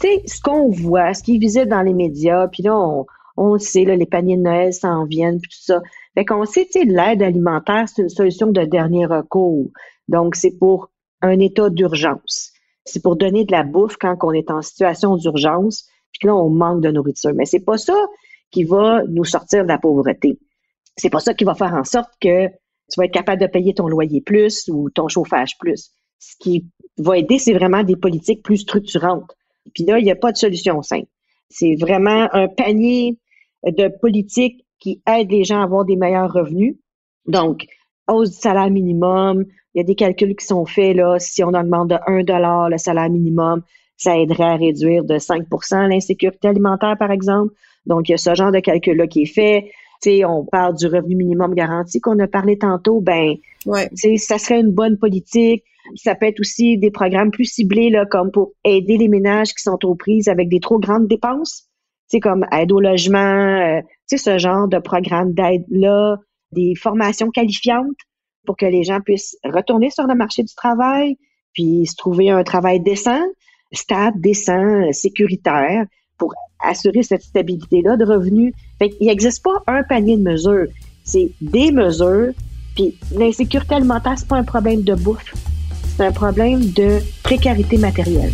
tu 0.00 0.08
sais, 0.08 0.22
ce 0.26 0.40
qu'on 0.40 0.70
voit, 0.70 1.14
ce 1.14 1.22
qui 1.22 1.36
est 1.36 1.38
visible 1.38 1.68
dans 1.68 1.82
les 1.82 1.92
médias, 1.92 2.48
puis 2.48 2.64
là, 2.64 2.76
on, 2.76 3.06
on 3.36 3.56
sait, 3.60 3.84
là, 3.84 3.94
les 3.94 4.06
paniers 4.06 4.36
de 4.36 4.42
Noël 4.42 4.72
s'en 4.74 5.04
viennent, 5.04 5.40
puis 5.40 5.52
tout 5.52 5.64
ça. 5.64 5.80
Fait 6.14 6.24
qu'on 6.24 6.44
sait, 6.46 6.64
tu 6.64 6.80
sais, 6.80 6.84
l'aide 6.84 7.22
alimentaire, 7.22 7.84
c'est 7.86 8.02
une 8.02 8.08
solution 8.08 8.48
de 8.48 8.64
dernier 8.64 9.06
recours. 9.06 9.68
Donc, 10.08 10.34
c'est 10.34 10.58
pour 10.58 10.90
un 11.22 11.38
état 11.38 11.70
d'urgence. 11.70 12.50
C'est 12.84 13.04
pour 13.04 13.14
donner 13.14 13.44
de 13.44 13.52
la 13.52 13.62
bouffe 13.62 13.98
quand 14.00 14.16
on 14.22 14.32
est 14.32 14.50
en 14.50 14.62
situation 14.62 15.14
d'urgence, 15.14 15.86
puis 16.10 16.26
là, 16.26 16.34
on 16.34 16.50
manque 16.50 16.80
de 16.80 16.90
nourriture. 16.90 17.30
Mais 17.36 17.44
c'est 17.44 17.64
pas 17.64 17.78
ça 17.78 17.94
qui 18.54 18.62
va 18.62 19.02
nous 19.08 19.24
sortir 19.24 19.64
de 19.64 19.68
la 19.68 19.78
pauvreté. 19.78 20.38
C'est 20.96 21.10
pas 21.10 21.18
ça 21.18 21.34
qui 21.34 21.42
va 21.42 21.54
faire 21.54 21.74
en 21.74 21.82
sorte 21.82 22.12
que 22.20 22.46
tu 22.46 22.96
vas 22.96 23.06
être 23.06 23.12
capable 23.12 23.42
de 23.42 23.48
payer 23.48 23.74
ton 23.74 23.88
loyer 23.88 24.20
plus 24.20 24.68
ou 24.68 24.90
ton 24.90 25.08
chauffage 25.08 25.58
plus. 25.58 25.90
Ce 26.20 26.36
qui 26.38 26.64
va 26.96 27.18
aider, 27.18 27.40
c'est 27.40 27.52
vraiment 27.52 27.82
des 27.82 27.96
politiques 27.96 28.44
plus 28.44 28.58
structurantes. 28.58 29.36
Puis 29.74 29.84
là, 29.84 29.98
il 29.98 30.04
n'y 30.04 30.12
a 30.12 30.16
pas 30.16 30.30
de 30.30 30.36
solution 30.36 30.82
simple. 30.82 31.08
C'est 31.50 31.74
vraiment 31.74 32.28
un 32.32 32.46
panier 32.46 33.18
de 33.66 33.88
politiques 34.00 34.64
qui 34.78 35.02
aident 35.04 35.32
les 35.32 35.42
gens 35.42 35.60
à 35.60 35.64
avoir 35.64 35.84
des 35.84 35.96
meilleurs 35.96 36.32
revenus. 36.32 36.76
Donc, 37.26 37.66
hausse 38.06 38.30
du 38.30 38.36
salaire 38.36 38.70
minimum, 38.70 39.46
il 39.74 39.78
y 39.78 39.80
a 39.80 39.84
des 39.84 39.96
calculs 39.96 40.36
qui 40.36 40.46
sont 40.46 40.64
faits 40.64 40.94
là, 40.96 41.18
si 41.18 41.42
on 41.42 41.48
augmente 41.48 41.88
de 41.88 41.96
1 42.06 42.22
dollar 42.22 42.70
le 42.70 42.78
salaire 42.78 43.10
minimum, 43.10 43.62
ça 43.96 44.16
aiderait 44.16 44.44
à 44.44 44.56
réduire 44.56 45.02
de 45.04 45.14
5% 45.14 45.88
l'insécurité 45.88 46.46
alimentaire, 46.46 46.96
par 46.96 47.10
exemple. 47.10 47.52
Donc, 47.86 48.08
il 48.08 48.12
y 48.12 48.14
a 48.14 48.18
ce 48.18 48.34
genre 48.34 48.52
de 48.52 48.60
calcul-là 48.60 49.06
qui 49.06 49.22
est 49.22 49.32
fait. 49.32 49.70
sais, 50.00 50.24
on 50.24 50.44
parle 50.44 50.74
du 50.74 50.86
revenu 50.86 51.16
minimum 51.16 51.54
garanti 51.54 52.00
qu'on 52.00 52.18
a 52.18 52.26
parlé 52.26 52.58
tantôt. 52.58 53.00
Ben, 53.00 53.34
ouais. 53.66 53.88
ça 54.16 54.38
serait 54.38 54.60
une 54.60 54.72
bonne 54.72 54.98
politique. 54.98 55.64
Ça 55.96 56.14
peut 56.14 56.26
être 56.26 56.40
aussi 56.40 56.78
des 56.78 56.90
programmes 56.90 57.30
plus 57.30 57.44
ciblés, 57.44 57.90
là, 57.90 58.06
comme 58.06 58.30
pour 58.30 58.52
aider 58.64 58.96
les 58.96 59.08
ménages 59.08 59.52
qui 59.52 59.62
sont 59.62 59.78
aux 59.84 59.94
prises 59.94 60.28
avec 60.28 60.48
des 60.48 60.60
trop 60.60 60.78
grandes 60.78 61.08
dépenses. 61.08 61.68
C'est 62.08 62.20
comme 62.20 62.46
aide 62.52 62.72
au 62.72 62.80
logement, 62.80 63.18
euh, 63.18 63.80
sais, 64.06 64.16
ce 64.16 64.38
genre 64.38 64.68
de 64.68 64.78
programme 64.78 65.32
d'aide-là, 65.32 66.16
des 66.52 66.74
formations 66.74 67.30
qualifiantes 67.30 67.96
pour 68.46 68.56
que 68.56 68.66
les 68.66 68.84
gens 68.84 69.00
puissent 69.00 69.36
retourner 69.44 69.90
sur 69.90 70.06
le 70.06 70.14
marché 70.14 70.42
du 70.42 70.54
travail, 70.54 71.16
puis 71.52 71.86
se 71.86 71.96
trouver 71.96 72.30
un 72.30 72.44
travail 72.44 72.80
décent, 72.80 73.22
stable, 73.72 74.20
décent, 74.20 74.92
sécuritaire, 74.92 75.86
assurer 76.68 77.02
cette 77.02 77.22
stabilité-là 77.22 77.96
de 77.96 78.04
revenus. 78.04 78.52
Fait 78.78 78.90
qu'il 78.90 79.06
n'existe 79.06 79.42
pas 79.42 79.62
un 79.66 79.82
panier 79.82 80.16
de 80.16 80.22
mesures. 80.22 80.66
C'est 81.04 81.30
des 81.40 81.70
mesures, 81.70 82.32
puis 82.74 82.96
l'insécurité 83.14 83.74
alimentaire, 83.74 84.14
c'est 84.16 84.28
pas 84.28 84.36
un 84.36 84.44
problème 84.44 84.82
de 84.82 84.94
bouffe. 84.94 85.34
C'est 85.96 86.04
un 86.04 86.12
problème 86.12 86.60
de 86.72 86.98
précarité 87.22 87.78
matérielle. 87.78 88.32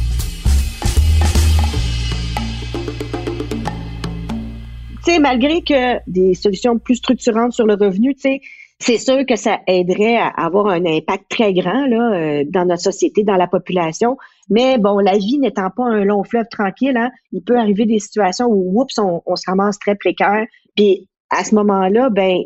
Tu 5.04 5.12
sais, 5.12 5.18
malgré 5.18 5.62
que 5.62 5.98
des 6.06 6.34
solutions 6.34 6.78
plus 6.78 6.96
structurantes 6.96 7.52
sur 7.52 7.66
le 7.66 7.74
revenu, 7.74 8.14
tu 8.14 8.40
c'est 8.80 8.96
sûr 8.96 9.26
que 9.26 9.36
ça 9.36 9.60
aiderait 9.66 10.16
à 10.16 10.28
avoir 10.28 10.68
un 10.68 10.84
impact 10.86 11.26
très 11.28 11.52
grand 11.52 11.86
là, 11.86 12.14
euh, 12.14 12.44
dans 12.48 12.64
notre 12.64 12.82
société, 12.82 13.24
dans 13.24 13.36
la 13.36 13.46
population. 13.46 14.16
Mais 14.50 14.78
bon, 14.78 14.98
la 14.98 15.16
vie 15.16 15.38
n'étant 15.38 15.70
pas 15.70 15.84
un 15.84 16.04
long 16.04 16.24
fleuve 16.24 16.46
tranquille, 16.50 16.96
hein, 16.96 17.10
il 17.32 17.42
peut 17.42 17.56
arriver 17.56 17.86
des 17.86 18.00
situations 18.00 18.46
où, 18.46 18.80
oups, 18.80 18.98
on, 18.98 19.22
on 19.24 19.36
se 19.36 19.44
ramasse 19.46 19.78
très 19.78 19.94
précaire. 19.94 20.44
Puis 20.76 21.08
à 21.30 21.44
ce 21.44 21.54
moment-là, 21.54 22.10
ben, 22.10 22.38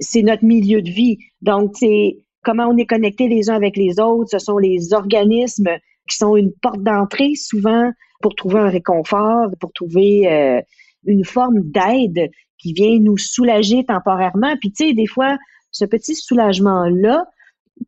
c'est 0.00 0.22
notre 0.22 0.44
milieu 0.44 0.82
de 0.82 0.90
vie. 0.90 1.18
Donc, 1.40 1.72
c'est 1.74 2.18
comment 2.44 2.66
on 2.66 2.76
est 2.76 2.86
connecté 2.86 3.28
les 3.28 3.50
uns 3.50 3.54
avec 3.54 3.76
les 3.76 3.98
autres. 3.98 4.30
Ce 4.30 4.38
sont 4.38 4.58
les 4.58 4.92
organismes 4.92 5.70
qui 6.08 6.16
sont 6.16 6.36
une 6.36 6.52
porte 6.52 6.82
d'entrée 6.82 7.34
souvent 7.34 7.90
pour 8.20 8.34
trouver 8.34 8.60
un 8.60 8.68
réconfort, 8.68 9.48
pour 9.60 9.72
trouver 9.72 10.30
euh, 10.30 10.60
une 11.06 11.24
forme 11.24 11.60
d'aide 11.62 12.30
qui 12.58 12.72
vient 12.72 12.98
nous 12.98 13.18
soulager 13.18 13.84
temporairement. 13.84 14.54
Puis 14.60 14.72
tu 14.72 14.88
sais, 14.88 14.92
des 14.92 15.06
fois, 15.06 15.36
ce 15.70 15.84
petit 15.84 16.14
soulagement-là 16.14 17.24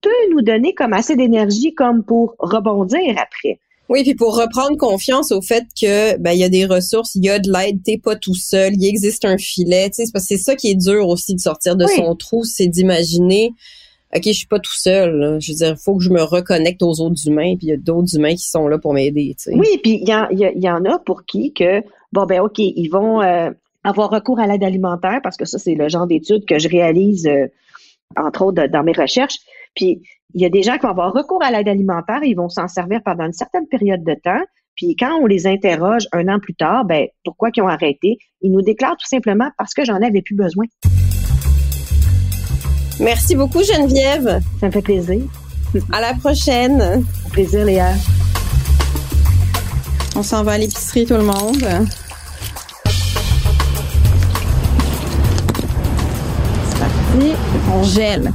peut 0.01 0.11
nous 0.31 0.43
donner 0.43 0.75
comme 0.75 0.93
assez 0.93 1.17
d'énergie 1.17 1.75
comme 1.75 2.03
pour 2.05 2.35
rebondir 2.39 3.17
après. 3.19 3.59
Oui, 3.91 4.03
puis 4.03 4.15
pour 4.15 4.37
reprendre 4.39 4.79
confiance 4.79 5.31
au 5.31 5.43
fait 5.43 5.65
que 5.79 6.17
ben 6.19 6.33
il 6.33 6.39
y 6.39 6.45
a 6.45 6.49
des 6.49 6.65
ressources, 6.65 7.15
il 7.17 7.25
y 7.25 7.29
a 7.29 7.39
de 7.39 7.53
l'aide, 7.53 7.83
t'es 7.83 7.99
pas 7.99 8.17
tout 8.17 8.35
seul, 8.35 8.73
il 8.75 8.87
existe 8.87 9.27
un 9.27 9.37
filet, 9.37 9.91
tu 9.91 10.05
sais, 10.05 10.11
parce 10.11 10.25
que 10.25 10.37
c'est 10.37 10.43
ça 10.43 10.57
qui 10.57 10.71
est 10.71 10.75
dur 10.75 11.07
aussi 11.07 11.35
de 11.35 11.41
sortir 11.41 11.77
de 11.77 11.87
son 11.87 12.17
trou, 12.17 12.45
c'est 12.45 12.67
d'imaginer 12.67 13.53
OK, 14.15 14.23
je 14.27 14.33
suis 14.33 14.47
pas 14.47 14.61
tout 14.61 14.75
seul. 14.75 15.39
Je 15.41 15.53
veux 15.53 15.57
dire, 15.57 15.75
il 15.77 15.83
faut 15.83 15.97
que 15.97 16.05
je 16.05 16.11
me 16.11 16.23
reconnecte 16.23 16.83
aux 16.83 17.01
autres 17.01 17.27
humains, 17.27 17.57
puis 17.57 17.67
il 17.67 17.71
y 17.71 17.73
a 17.73 17.77
d'autres 17.77 18.17
humains 18.17 18.35
qui 18.35 18.49
sont 18.49 18.69
là 18.69 18.79
pour 18.79 18.95
m'aider. 18.95 19.35
Tu 19.37 19.51
sais. 19.51 19.55
Oui, 19.57 19.67
puis 19.83 20.01
il 20.03 20.09
y, 20.09 20.65
y, 20.65 20.71
en 20.71 20.85
a 20.85 20.99
pour 21.01 21.25
qui 21.25 21.53
que, 21.53 21.83
bon, 22.13 22.25
ben 22.25 22.41
OK, 22.41 22.59
ils 22.59 22.89
vont 22.89 23.23
euh, 23.23 23.51
avoir 23.83 24.11
recours 24.11 24.39
à 24.39 24.47
l'aide 24.47 24.63
alimentaire, 24.63 25.19
parce 25.23 25.37
que 25.37 25.45
ça, 25.45 25.59
c'est 25.59 25.75
le 25.75 25.89
genre 25.89 26.07
d'études 26.07 26.45
que 26.47 26.61
je 26.61 26.69
réalise, 26.69 27.27
euh, 27.27 27.49
entre 28.17 28.43
autres, 28.43 28.67
dans 28.67 28.85
mes 28.85 28.93
recherches. 28.93 29.39
Puis 29.75 30.03
il 30.35 30.43
y 30.43 30.45
a 30.45 30.49
des 30.49 30.63
gens 30.63 30.75
qui 30.75 30.83
vont 30.83 30.91
avoir 30.91 31.13
recours 31.13 31.43
à 31.43 31.51
l'aide 31.51 31.69
alimentaire, 31.69 32.21
ils 32.23 32.35
vont 32.35 32.49
s'en 32.49 32.69
servir 32.69 33.01
pendant 33.05 33.25
une 33.27 33.33
certaine 33.33 33.67
période 33.69 34.03
de 34.05 34.15
temps. 34.15 34.43
Puis 34.77 34.97
quand 34.97 35.21
on 35.21 35.27
les 35.27 35.47
interroge 35.47 36.09
un 36.13 36.27
an 36.29 36.41
plus 36.41 36.55
tard, 36.55 36.85
ben 36.85 37.07
pourquoi 37.25 37.51
ils 37.55 37.63
ont 37.63 37.69
arrêté, 37.69 38.19
ils 38.41 38.51
nous 38.51 38.63
déclarent 38.63 38.97
tout 38.97 39.09
simplement 39.09 39.49
parce 39.57 39.75
que 39.75 39.85
j'en 39.85 40.03
avais 40.03 40.23
plus 40.23 40.35
besoin. 40.35 40.65
Merci 43.01 43.37
beaucoup, 43.37 43.63
Geneviève. 43.63 44.41
Ça 44.61 44.67
me 44.67 44.73
fait 44.73 44.83
plaisir. 44.83 45.21
À 45.93 46.01
la 46.01 46.15
prochaine. 46.15 47.05
Plaisir, 47.33 47.65
Léa. 47.65 47.93
On 50.17 50.23
s'en 50.23 50.45
va 50.45 50.53
à 50.53 50.59
l'épicerie, 50.59 51.05
tout 51.05 51.15
le 51.15 51.25
monde. 51.25 51.67
C'est 56.69 56.79
parti. 56.79 57.33
On 57.73 57.83
gèle. 57.83 58.33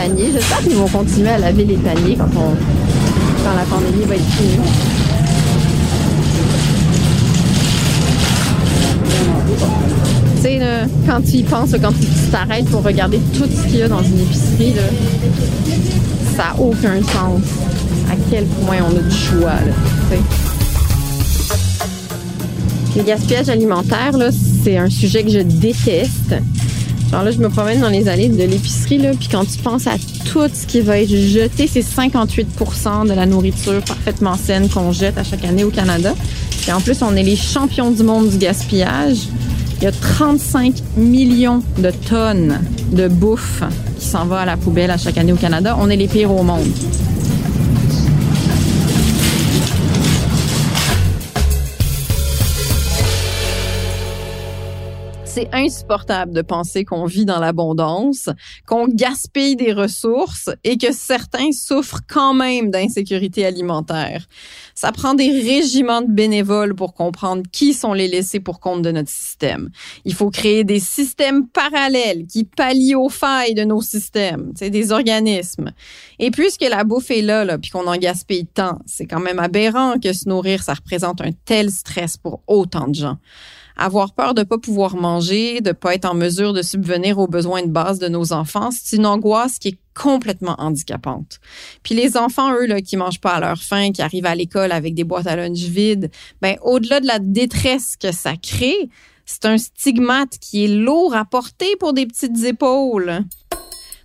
J'espère 0.00 0.58
qu'ils 0.58 0.76
vont 0.76 0.86
continuer 0.86 1.30
à 1.30 1.38
laver 1.38 1.64
les 1.64 1.76
paniers 1.76 2.16
quand, 2.16 2.28
on, 2.36 2.54
quand 3.42 3.54
la 3.56 3.64
pandémie 3.64 4.04
va 4.04 4.14
être 4.14 4.24
finie. 4.24 4.58
Tu 10.36 10.42
sais, 10.42 10.60
quand 11.04 11.20
tu 11.20 11.38
y 11.38 11.42
penses, 11.42 11.70
quand 11.82 11.90
tu 11.90 12.06
t'arrêtes 12.30 12.66
pour 12.66 12.84
regarder 12.84 13.18
tout 13.34 13.44
ce 13.44 13.66
qu'il 13.66 13.78
y 13.78 13.82
a 13.82 13.88
dans 13.88 14.02
une 14.02 14.20
épicerie, 14.20 14.74
ça 16.36 16.44
n'a 16.44 16.60
aucun 16.60 17.02
sens 17.02 17.40
à 18.08 18.14
quel 18.30 18.44
point 18.44 18.76
on 18.88 18.96
a 18.96 19.00
du 19.00 19.16
choix. 19.16 19.50
Là, 19.50 20.16
Le 22.96 23.50
alimentaire, 23.50 24.16
là, 24.16 24.30
c'est 24.62 24.76
un 24.76 24.90
sujet 24.90 25.24
que 25.24 25.30
je 25.30 25.40
déteste. 25.40 26.36
Genre 27.10 27.22
là, 27.22 27.30
je 27.30 27.38
me 27.38 27.48
promène 27.48 27.80
dans 27.80 27.88
les 27.88 28.06
allées 28.08 28.28
de 28.28 28.44
l'épicerie, 28.44 28.98
là, 28.98 29.12
puis 29.18 29.28
quand 29.30 29.44
tu 29.44 29.58
penses 29.58 29.86
à 29.86 29.96
tout 30.30 30.46
ce 30.52 30.66
qui 30.66 30.80
va 30.80 30.98
être 30.98 31.08
jeté, 31.08 31.66
c'est 31.66 31.80
58% 31.80 33.08
de 33.08 33.14
la 33.14 33.24
nourriture 33.24 33.82
parfaitement 33.82 34.36
saine 34.36 34.68
qu'on 34.68 34.92
jette 34.92 35.16
à 35.16 35.24
chaque 35.24 35.44
année 35.44 35.64
au 35.64 35.70
Canada. 35.70 36.14
Et 36.68 36.72
en 36.72 36.80
plus, 36.80 37.00
on 37.02 37.16
est 37.16 37.22
les 37.22 37.36
champions 37.36 37.90
du 37.90 38.02
monde 38.02 38.28
du 38.28 38.36
gaspillage. 38.36 39.28
Il 39.80 39.84
y 39.84 39.86
a 39.86 39.92
35 39.92 40.74
millions 40.96 41.62
de 41.78 41.90
tonnes 41.90 42.60
de 42.92 43.08
bouffe 43.08 43.62
qui 43.98 44.06
s'en 44.06 44.26
va 44.26 44.40
à 44.40 44.44
la 44.44 44.56
poubelle 44.56 44.90
à 44.90 44.98
chaque 44.98 45.16
année 45.16 45.32
au 45.32 45.36
Canada. 45.36 45.76
On 45.80 45.88
est 45.88 45.96
les 45.96 46.08
pires 46.08 46.32
au 46.32 46.42
monde. 46.42 46.66
C'est 55.38 55.54
insupportable 55.54 56.32
de 56.32 56.42
penser 56.42 56.84
qu'on 56.84 57.04
vit 57.04 57.24
dans 57.24 57.38
l'abondance, 57.38 58.28
qu'on 58.66 58.88
gaspille 58.88 59.54
des 59.54 59.72
ressources 59.72 60.50
et 60.64 60.76
que 60.76 60.90
certains 60.90 61.52
souffrent 61.52 62.00
quand 62.08 62.34
même 62.34 62.72
d'insécurité 62.72 63.46
alimentaire. 63.46 64.26
Ça 64.74 64.90
prend 64.90 65.14
des 65.14 65.30
régiments 65.30 66.02
de 66.02 66.10
bénévoles 66.10 66.74
pour 66.74 66.92
comprendre 66.92 67.44
qui 67.52 67.72
sont 67.72 67.92
les 67.92 68.08
laissés 68.08 68.40
pour 68.40 68.58
compte 68.58 68.82
de 68.82 68.90
notre 68.90 69.10
système. 69.10 69.70
Il 70.04 70.12
faut 70.12 70.30
créer 70.30 70.64
des 70.64 70.80
systèmes 70.80 71.46
parallèles 71.46 72.26
qui 72.26 72.42
pallient 72.42 72.96
aux 72.96 73.08
failles 73.08 73.54
de 73.54 73.62
nos 73.62 73.80
systèmes, 73.80 74.52
c'est 74.56 74.70
des 74.70 74.90
organismes. 74.90 75.70
Et 76.18 76.32
puisque 76.32 76.66
la 76.68 76.82
bouffe 76.82 77.12
est 77.12 77.22
là, 77.22 77.44
là 77.44 77.58
puis 77.58 77.70
qu'on 77.70 77.86
en 77.86 77.96
gaspille 77.96 78.46
tant, 78.46 78.80
c'est 78.86 79.06
quand 79.06 79.20
même 79.20 79.38
aberrant 79.38 80.00
que 80.02 80.12
se 80.12 80.28
nourrir, 80.28 80.64
ça 80.64 80.74
représente 80.74 81.20
un 81.20 81.30
tel 81.44 81.70
stress 81.70 82.16
pour 82.16 82.40
autant 82.48 82.88
de 82.88 82.96
gens 82.96 83.18
avoir 83.78 84.12
peur 84.12 84.34
de 84.34 84.42
pas 84.42 84.58
pouvoir 84.58 84.96
manger, 84.96 85.60
de 85.60 85.72
pas 85.72 85.94
être 85.94 86.04
en 86.04 86.14
mesure 86.14 86.52
de 86.52 86.62
subvenir 86.62 87.18
aux 87.18 87.28
besoins 87.28 87.62
de 87.62 87.70
base 87.70 87.98
de 87.98 88.08
nos 88.08 88.32
enfants, 88.32 88.70
c'est 88.70 88.96
une 88.96 89.06
angoisse 89.06 89.58
qui 89.58 89.68
est 89.68 89.78
complètement 89.94 90.56
handicapante. 90.58 91.40
Puis 91.82 91.94
les 91.94 92.16
enfants, 92.16 92.52
eux, 92.54 92.66
là, 92.66 92.80
qui 92.80 92.96
mangent 92.96 93.20
pas 93.20 93.32
à 93.32 93.40
leur 93.40 93.58
faim, 93.58 93.92
qui 93.92 94.02
arrivent 94.02 94.26
à 94.26 94.34
l'école 94.34 94.72
avec 94.72 94.94
des 94.94 95.04
boîtes 95.04 95.26
à 95.26 95.36
lunch 95.36 95.58
vides, 95.58 96.10
ben 96.42 96.56
au-delà 96.62 97.00
de 97.00 97.06
la 97.06 97.18
détresse 97.18 97.96
que 97.96 98.12
ça 98.12 98.36
crée, 98.36 98.90
c'est 99.24 99.44
un 99.44 99.58
stigmate 99.58 100.38
qui 100.40 100.64
est 100.64 100.68
lourd 100.68 101.14
à 101.14 101.24
porter 101.24 101.76
pour 101.78 101.92
des 101.92 102.06
petites 102.06 102.44
épaules. 102.44 103.24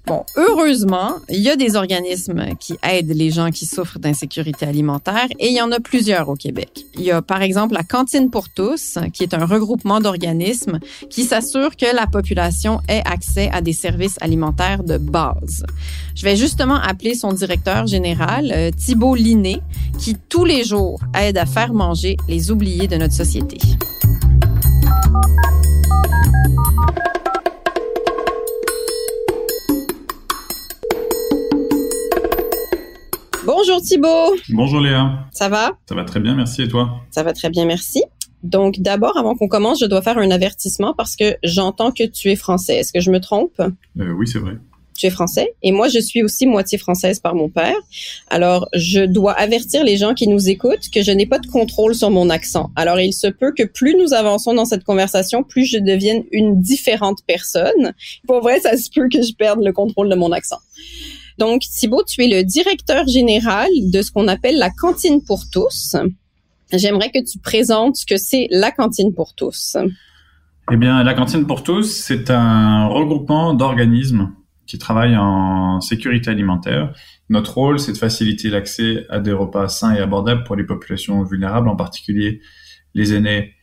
Bon, 0.05 0.25
heureusement, 0.35 1.13
il 1.29 1.39
y 1.39 1.49
a 1.49 1.55
des 1.55 1.77
organismes 1.77 2.55
qui 2.59 2.75
aident 2.83 3.15
les 3.15 3.31
gens 3.31 3.51
qui 3.51 3.65
souffrent 3.65 3.99
d'insécurité 3.99 4.65
alimentaire 4.65 5.27
et 5.39 5.47
il 5.47 5.55
y 5.55 5.61
en 5.61 5.71
a 5.71 5.79
plusieurs 5.79 6.27
au 6.27 6.35
Québec. 6.35 6.85
Il 6.95 7.03
y 7.03 7.11
a 7.11 7.21
par 7.21 7.41
exemple 7.41 7.73
la 7.73 7.83
Cantine 7.83 8.29
pour 8.29 8.49
tous, 8.49 8.97
qui 9.13 9.23
est 9.23 9.33
un 9.33 9.45
regroupement 9.45 10.01
d'organismes 10.01 10.79
qui 11.09 11.23
s'assure 11.23 11.77
que 11.77 11.95
la 11.95 12.05
population 12.05 12.81
ait 12.89 13.01
accès 13.05 13.49
à 13.53 13.61
des 13.61 13.71
services 13.71 14.17
alimentaires 14.19 14.83
de 14.83 14.97
base. 14.97 15.65
Je 16.15 16.23
vais 16.23 16.35
justement 16.35 16.75
appeler 16.75 17.15
son 17.15 17.31
directeur 17.31 17.87
général, 17.87 18.51
euh, 18.53 18.71
Thibault 18.71 19.15
Liné, 19.15 19.61
qui 19.99 20.17
tous 20.27 20.43
les 20.43 20.65
jours 20.65 20.99
aide 21.17 21.37
à 21.37 21.45
faire 21.45 21.73
manger 21.73 22.17
les 22.27 22.51
oubliés 22.51 22.87
de 22.87 22.97
notre 22.97 23.13
société. 23.13 23.57
Bonjour 33.45 33.81
Thibault. 33.81 34.35
Bonjour 34.49 34.79
Léa. 34.79 35.27
Ça 35.31 35.49
va? 35.49 35.73
Ça 35.87 35.95
va 35.95 36.05
très 36.05 36.19
bien, 36.19 36.35
merci. 36.35 36.61
Et 36.61 36.67
toi? 36.67 37.01
Ça 37.11 37.23
va 37.23 37.33
très 37.33 37.49
bien, 37.49 37.65
merci. 37.65 38.03
Donc 38.41 38.79
d'abord, 38.79 39.17
avant 39.17 39.35
qu'on 39.35 39.47
commence, 39.47 39.79
je 39.79 39.85
dois 39.85 40.01
faire 40.01 40.17
un 40.17 40.31
avertissement 40.31 40.93
parce 40.93 41.15
que 41.15 41.35
j'entends 41.43 41.91
que 41.91 42.03
tu 42.03 42.29
es 42.31 42.35
français. 42.35 42.75
Est-ce 42.77 42.93
que 42.93 42.99
je 43.01 43.11
me 43.11 43.19
trompe? 43.19 43.59
Euh, 43.59 44.11
oui, 44.17 44.27
c'est 44.27 44.39
vrai. 44.39 44.53
tu 44.97 45.07
es 45.07 45.09
français 45.09 45.53
et 45.61 45.71
moi 45.71 45.87
je 45.89 45.99
suis 45.99 46.23
aussi 46.23 46.45
moitié 46.45 46.77
française 46.77 47.19
par 47.19 47.35
mon 47.35 47.49
père. 47.49 47.75
Alors 48.29 48.69
je 48.73 49.01
dois 49.05 49.33
avertir 49.33 49.83
les 49.83 49.97
gens 49.97 50.13
qui 50.13 50.27
nous 50.27 50.49
écoutent 50.49 50.89
que 50.93 51.01
je 51.01 51.11
n'ai 51.11 51.25
pas 51.25 51.39
de 51.39 51.47
contrôle 51.47 51.95
sur 51.95 52.11
mon 52.11 52.29
accent. 52.29 52.71
Alors 52.75 52.99
il 52.99 53.13
se 53.13 53.27
peut 53.27 53.53
que 53.57 53.63
plus 53.63 53.95
nous 53.95 54.13
avançons 54.13 54.53
dans 54.53 54.65
cette 54.65 54.83
conversation, 54.83 55.43
plus 55.43 55.65
je 55.65 55.77
devienne 55.79 56.23
une 56.31 56.61
différente 56.61 57.19
personne. 57.27 57.93
Pour 58.27 58.41
vrai, 58.41 58.59
ça 58.59 58.77
se 58.77 58.89
peut 58.93 59.07
que 59.11 59.21
je 59.21 59.33
perde 59.33 59.61
le 59.63 59.73
contrôle 59.73 60.09
de 60.09 60.15
mon 60.15 60.31
accent. 60.31 60.59
Donc 61.37 61.61
Thibaut, 61.61 62.03
tu 62.03 62.23
es 62.23 62.27
le 62.27 62.43
directeur 62.43 63.07
général 63.07 63.69
de 63.91 64.01
ce 64.01 64.11
qu'on 64.11 64.27
appelle 64.27 64.57
la 64.57 64.69
cantine 64.69 65.23
pour 65.23 65.49
tous. 65.51 65.95
J'aimerais 66.71 67.11
que 67.11 67.23
tu 67.23 67.39
présentes 67.39 67.97
ce 67.97 68.05
que 68.05 68.17
c'est 68.17 68.47
la 68.49 68.71
cantine 68.71 69.13
pour 69.13 69.35
tous. 69.35 69.77
Eh 70.71 70.77
bien, 70.77 71.03
la 71.03 71.13
cantine 71.13 71.45
pour 71.45 71.63
tous, 71.63 71.83
c'est 71.83 72.31
un 72.31 72.87
regroupement 72.87 73.53
d'organismes 73.53 74.31
qui 74.65 74.77
travaillent 74.77 75.17
en 75.17 75.81
sécurité 75.81 76.31
alimentaire. 76.31 76.93
Notre 77.29 77.55
rôle, 77.55 77.79
c'est 77.79 77.91
de 77.91 77.97
faciliter 77.97 78.49
l'accès 78.49 79.05
à 79.09 79.19
des 79.19 79.33
repas 79.33 79.67
sains 79.67 79.93
et 79.93 79.99
abordables 79.99 80.43
pour 80.45 80.55
les 80.55 80.63
populations 80.63 81.23
vulnérables, 81.23 81.67
en 81.67 81.75
particulier 81.75 82.41
les 82.93 83.13
aînés 83.13 83.53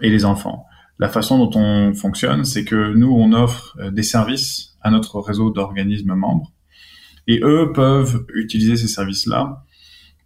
et 0.00 0.10
les 0.10 0.24
enfants. 0.24 0.64
La 0.98 1.08
façon 1.08 1.38
dont 1.38 1.60
on 1.60 1.94
fonctionne, 1.94 2.44
c'est 2.44 2.64
que 2.64 2.94
nous, 2.94 3.12
on 3.12 3.32
offre 3.32 3.76
des 3.90 4.02
services 4.02 4.76
à 4.80 4.90
notre 4.90 5.20
réseau 5.20 5.50
d'organismes 5.50 6.14
membres 6.14 6.52
et 7.26 7.40
eux 7.42 7.72
peuvent 7.72 8.24
utiliser 8.34 8.76
ces 8.76 8.88
services-là 8.88 9.64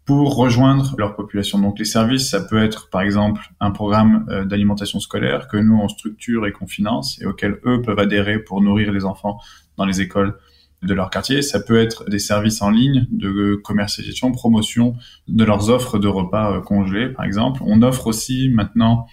pour 0.04 0.35
rejoindre 0.35 0.95
leur 0.99 1.14
population. 1.14 1.59
Donc 1.61 1.78
les 1.78 1.85
services, 1.85 2.30
ça 2.30 2.40
peut 2.40 2.62
être 2.62 2.90
par 2.90 3.02
exemple 3.02 3.42
un 3.61 3.71
programme 3.71 4.26
euh, 4.28 4.45
d'alimentation 4.45 4.99
scolaire 4.99 5.47
que 5.47 5.57
nous 5.57 5.78
on 5.80 5.88
structure 5.88 6.47
et 6.47 6.52
qu'on 6.52 6.66
finance 6.66 7.21
et 7.21 7.26
auquel 7.26 7.61
eux 7.64 7.80
peuvent 7.83 7.99
adhérer 7.99 8.40
pour 8.40 8.61
nourrir 8.61 8.92
les 8.92 9.04
enfants 9.04 9.38
dans 9.76 9.85
les 9.85 10.00
écoles 10.00 10.37
de 10.83 10.95
leur 10.95 11.11
quartier. 11.11 11.42
Ça 11.42 11.61
peut 11.61 11.78
être 11.78 12.09
des 12.09 12.19
services 12.19 12.62
en 12.62 12.71
ligne 12.71 13.07
de 13.12 13.54
commercialisation, 13.54 14.33
promotion 14.33 14.97
de 15.28 15.45
leurs 15.45 15.71
offres 15.71 15.99
de 15.99 16.09
repas 16.09 16.57
euh, 16.57 16.61
congelés 16.61 17.11
par 17.11 17.25
exemple. 17.25 17.62
On 17.64 17.83
offre 17.83 18.09
aussi 18.09 18.49
maintenant 18.49 19.07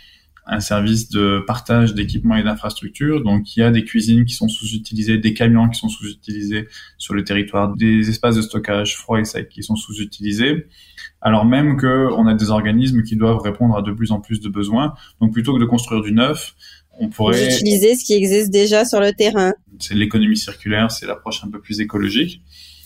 un 0.47 0.61
service 0.61 1.09
de 1.09 1.43
partage 1.45 1.93
d'équipements 1.93 2.37
et 2.37 2.43
d'infrastructures. 2.43 3.21
Donc, 3.21 3.55
il 3.55 3.59
y 3.59 3.63
a 3.63 3.71
des 3.71 3.83
cuisines 3.83 4.25
qui 4.25 4.33
sont 4.33 4.47
sous-utilisées, 4.47 5.17
des 5.17 5.33
camions 5.33 5.67
qui 5.67 5.77
sont 5.77 5.89
sous-utilisés 5.89 6.67
sur 6.97 7.13
le 7.13 7.23
territoire, 7.23 7.75
des 7.75 8.09
espaces 8.09 8.35
de 8.35 8.41
stockage 8.41 8.95
froid 8.95 9.19
et 9.19 9.25
sec 9.25 9.49
qui 9.49 9.63
sont 9.63 9.75
sous-utilisés. 9.75 10.67
Alors 11.21 11.45
même 11.45 11.77
que 11.77 12.07
on 12.15 12.27
a 12.27 12.33
des 12.33 12.49
organismes 12.49 13.03
qui 13.03 13.15
doivent 13.15 13.39
répondre 13.39 13.75
à 13.75 13.81
de 13.81 13.91
plus 13.91 14.11
en 14.11 14.21
plus 14.21 14.39
de 14.39 14.49
besoins. 14.49 14.93
Donc, 15.19 15.33
plutôt 15.33 15.53
que 15.53 15.59
de 15.59 15.65
construire 15.65 16.01
du 16.01 16.13
neuf, 16.13 16.55
on 16.99 17.09
pourrait 17.09 17.53
utiliser 17.53 17.95
ce 17.95 18.05
qui 18.05 18.13
existe 18.13 18.49
déjà 18.49 18.85
sur 18.85 19.01
le 19.01 19.11
terrain. 19.11 19.53
C'est 19.79 19.95
l'économie 19.95 20.37
circulaire, 20.37 20.91
c'est 20.91 21.05
l'approche 21.05 21.43
un 21.43 21.49
peu 21.49 21.59
plus 21.59 21.81
écologique. 21.81 22.41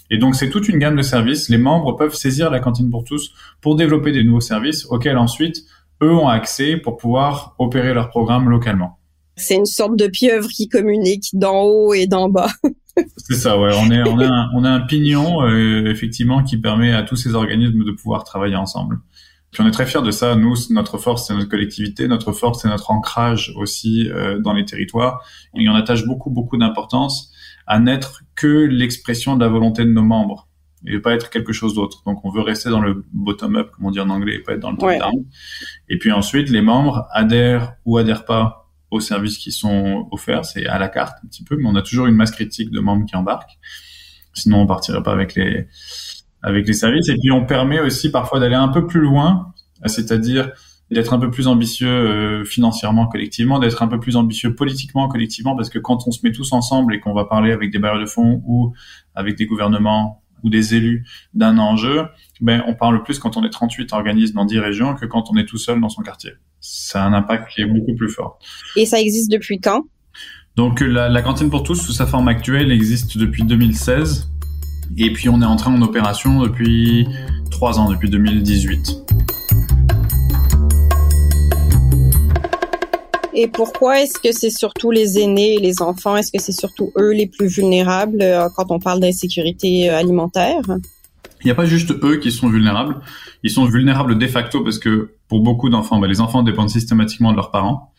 Et 0.10 0.18
donc, 0.18 0.36
c'est 0.36 0.50
toute 0.50 0.68
une 0.68 0.78
gamme 0.78 0.98
de 0.98 1.02
services. 1.04 1.48
Les 1.48 1.58
membres 1.58 1.96
peuvent 1.96 2.16
saisir 2.16 2.50
la 2.50 2.60
cantine 2.60 2.90
pour 2.90 3.06
tous 3.06 3.32
pour 3.62 3.78
développer 3.78 4.12
des 4.12 4.24
nouveaux 4.26 4.42
services 4.42 4.86
auxquels 4.90 5.18
ensuite 5.18 5.64
eux 6.02 6.14
ont 6.14 6.28
accès 6.28 6.78
pour 6.78 6.98
pouvoir 6.98 7.56
opérer 7.60 7.94
leur 7.94 8.10
programme 8.10 8.50
localement. 8.50 9.00
C'est 9.36 9.56
une 9.56 9.66
sorte 9.66 9.96
de 9.96 10.08
pieuvre 10.08 10.50
qui 10.50 10.68
communique 10.68 11.30
d'en 11.34 11.62
haut 11.62 11.94
et 11.94 12.08
d'en 12.08 12.30
bas. 12.30 12.50
C'est 13.18 13.36
ça, 13.36 13.58
ouais. 13.58 13.72
On 13.76 13.90
est, 13.90 14.08
on 14.08 14.20
a 14.20 14.28
un, 14.28 14.50
on 14.54 14.64
a 14.64 14.70
un 14.70 14.82
pignon 14.82 15.44
euh, 15.44 15.86
effectivement 15.90 16.44
qui 16.44 16.58
permet 16.58 16.94
à 16.94 17.04
tous 17.04 17.16
ces 17.16 17.34
organismes 17.34 17.84
de 17.86 17.92
pouvoir 17.92 18.24
travailler 18.24 18.58
ensemble. 18.58 19.00
Puis 19.52 19.62
on 19.62 19.68
est 19.68 19.72
très 19.72 19.86
fiers 19.86 20.02
de 20.02 20.12
ça. 20.12 20.36
Nous, 20.36 20.56
notre 20.70 20.98
force, 20.98 21.28
c'est 21.28 21.34
notre 21.34 21.50
collectivité. 21.50 22.08
Notre 22.08 22.32
force, 22.32 22.62
c'est 22.62 22.70
notre 22.70 22.92
ancrage 22.92 23.54
aussi 23.58 24.10
euh, 24.10 24.40
dans 24.40 24.54
les 24.54 24.66
territoires. 24.66 25.24
Et 25.58 25.68
on 25.68 25.76
attache 25.76 26.06
beaucoup, 26.06 26.30
beaucoup 26.30 26.58
d'importance 26.58 27.32
à 27.68 27.80
n'être 27.80 28.24
que 28.36 28.66
l'expression 28.66 29.36
de 29.36 29.44
la 29.44 29.50
volonté 29.50 29.84
de 29.84 29.90
nos 29.90 30.04
membres 30.04 30.48
et 30.86 31.00
pas 31.00 31.14
être 31.14 31.30
quelque 31.30 31.54
chose 31.54 31.76
d'autre. 31.76 32.04
Donc 32.06 32.26
on 32.26 32.30
veut 32.30 32.42
rester 32.42 32.70
dans 32.70 32.82
le 32.82 33.06
bottom-up, 33.14 33.72
comme 33.72 33.86
on 33.86 33.92
dit 33.92 34.00
en 34.00 34.10
anglais, 34.10 34.36
et 34.36 34.40
pas 34.40 34.54
être 34.54 34.60
dans 34.60 34.72
le 34.72 34.78
top-down. 34.78 35.26
Et 35.90 35.98
puis 35.98 36.12
ensuite, 36.12 36.50
les 36.50 36.62
membres 36.62 37.08
adhèrent 37.12 37.74
ou 37.86 37.98
adhèrent 37.98 38.26
pas 38.26 38.70
aux 38.90 39.00
services 39.00 39.38
qui 39.38 39.52
sont 39.52 40.08
offerts. 40.12 40.46
C'est 40.46 40.66
à 40.68 40.78
la 40.80 40.90
carte 40.90 41.18
un 41.24 41.28
petit 41.28 41.44
peu, 41.44 41.56
mais 41.56 41.68
on 41.68 41.76
a 41.76 41.82
toujours 41.82 42.08
une 42.08 42.16
masse 42.16 42.32
critique 42.32 42.72
de 42.72 42.80
membres 42.80 43.06
qui 43.06 43.16
embarquent. 43.16 43.58
Sinon, 44.34 44.62
on 44.62 44.68
partirait 44.68 45.04
pas 45.04 45.14
avec 45.14 45.36
les 45.36 45.68
avec 46.44 46.68
les 46.68 46.74
services. 46.74 47.10
Et 47.10 47.18
puis 47.18 47.32
on 47.32 47.46
permet 47.46 47.80
aussi 47.80 48.12
parfois 48.12 48.40
d'aller 48.40 48.56
un 48.56 48.70
peu 48.70 48.88
plus 48.88 49.02
loin, 49.02 49.54
c'est-à-dire 49.86 50.52
d'être 50.90 51.14
un 51.14 51.20
peu 51.20 51.32
plus 51.32 51.48
ambitieux 51.48 51.88
euh, 51.88 52.44
financièrement 52.44 53.08
collectivement, 53.08 53.60
d'être 53.60 53.82
un 53.82 53.88
peu 53.88 54.00
plus 54.00 54.18
ambitieux 54.18 54.56
politiquement 54.56 55.08
collectivement, 55.08 55.56
parce 55.56 55.70
que 55.70 55.80
quand 55.80 56.06
on 56.06 56.12
se 56.12 56.20
met 56.24 56.34
tous 56.34 56.52
ensemble 56.52 56.94
et 56.94 57.00
qu'on 57.00 57.14
va 57.14 57.26
parler 57.26 57.54
avec 57.54 57.72
des 57.72 57.80
barrières 57.80 58.02
de 58.02 58.10
fonds 58.10 58.44
ou 58.46 58.74
avec 59.16 59.38
des 59.38 59.46
gouvernements 59.46 60.21
ou 60.44 60.50
des 60.50 60.76
élus 60.76 61.06
d'un 61.34 61.58
enjeu, 61.58 62.06
ben, 62.40 62.64
on 62.68 62.74
parle 62.74 63.04
plus 63.04 63.20
quand 63.20 63.38
on 63.38 63.44
est 63.44 63.50
38 63.50 63.94
organismes 63.94 64.36
dans 64.36 64.46
10 64.46 64.60
régions 64.60 64.96
que 64.96 65.06
quand 65.06 65.32
on 65.32 65.38
est 65.38 65.46
tout 65.46 65.58
seul 65.58 65.80
dans 65.80 65.90
son 65.90 66.02
quartier. 66.02 66.32
Ça 66.60 67.04
a 67.04 67.08
un 67.08 67.14
impact 67.14 67.50
qui 67.54 67.62
est 67.62 67.66
beaucoup 67.66 67.96
plus 67.96 68.10
fort. 68.10 68.40
Et 68.76 68.86
ça 68.86 69.00
existe 69.00 69.32
depuis 69.32 69.60
quand? 69.60 69.84
Donc 70.56 70.82
la, 70.82 71.10
la 71.10 71.22
cantine 71.22 71.50
pour 71.50 71.64
tous, 71.64 71.76
sous 71.76 71.94
sa 71.94 72.06
forme 72.06 72.28
actuelle, 72.28 72.72
existe 72.72 73.18
depuis 73.18 73.44
2016. 73.44 74.30
Et 74.98 75.14
puis 75.14 75.30
on 75.30 75.42
est 75.42 75.46
entré 75.46 75.70
en 75.70 75.82
opération 75.82 76.42
depuis 76.42 77.08
3 77.50 77.80
ans, 77.80 77.90
depuis 77.90 78.10
2018. 78.10 79.31
Et 83.42 83.48
pourquoi 83.48 84.00
est-ce 84.00 84.20
que 84.20 84.32
c'est 84.32 84.52
surtout 84.52 84.92
les 84.92 85.18
aînés 85.18 85.56
et 85.56 85.60
les 85.60 85.82
enfants? 85.82 86.16
Est-ce 86.16 86.32
que 86.32 86.40
c'est 86.40 86.52
surtout 86.52 86.92
eux 86.96 87.12
les 87.12 87.26
plus 87.26 87.48
vulnérables 87.48 88.22
euh, 88.22 88.48
quand 88.56 88.70
on 88.70 88.78
parle 88.78 89.00
d'insécurité 89.00 89.90
euh, 89.90 89.98
alimentaire? 89.98 90.62
Il 90.68 91.46
n'y 91.46 91.50
a 91.50 91.56
pas 91.56 91.66
juste 91.66 91.92
eux 92.04 92.18
qui 92.18 92.32
sont 92.32 92.50
vulnérables. 92.50 93.02
Ils 93.42 93.50
sont 93.50 93.66
vulnérables 93.66 94.20
de 94.20 94.28
facto 94.28 94.64
parce 94.64 94.78
que 94.78 95.16
pour 95.28 95.42
beaucoup 95.42 95.72
d'enfants, 95.72 95.98
bah, 95.98 96.08
les 96.08 96.22
enfants 96.22 96.44
dépendent 96.44 96.70
systématiquement 96.70 97.32
de 97.32 97.38
leurs 97.38 97.50
parents 97.50 97.92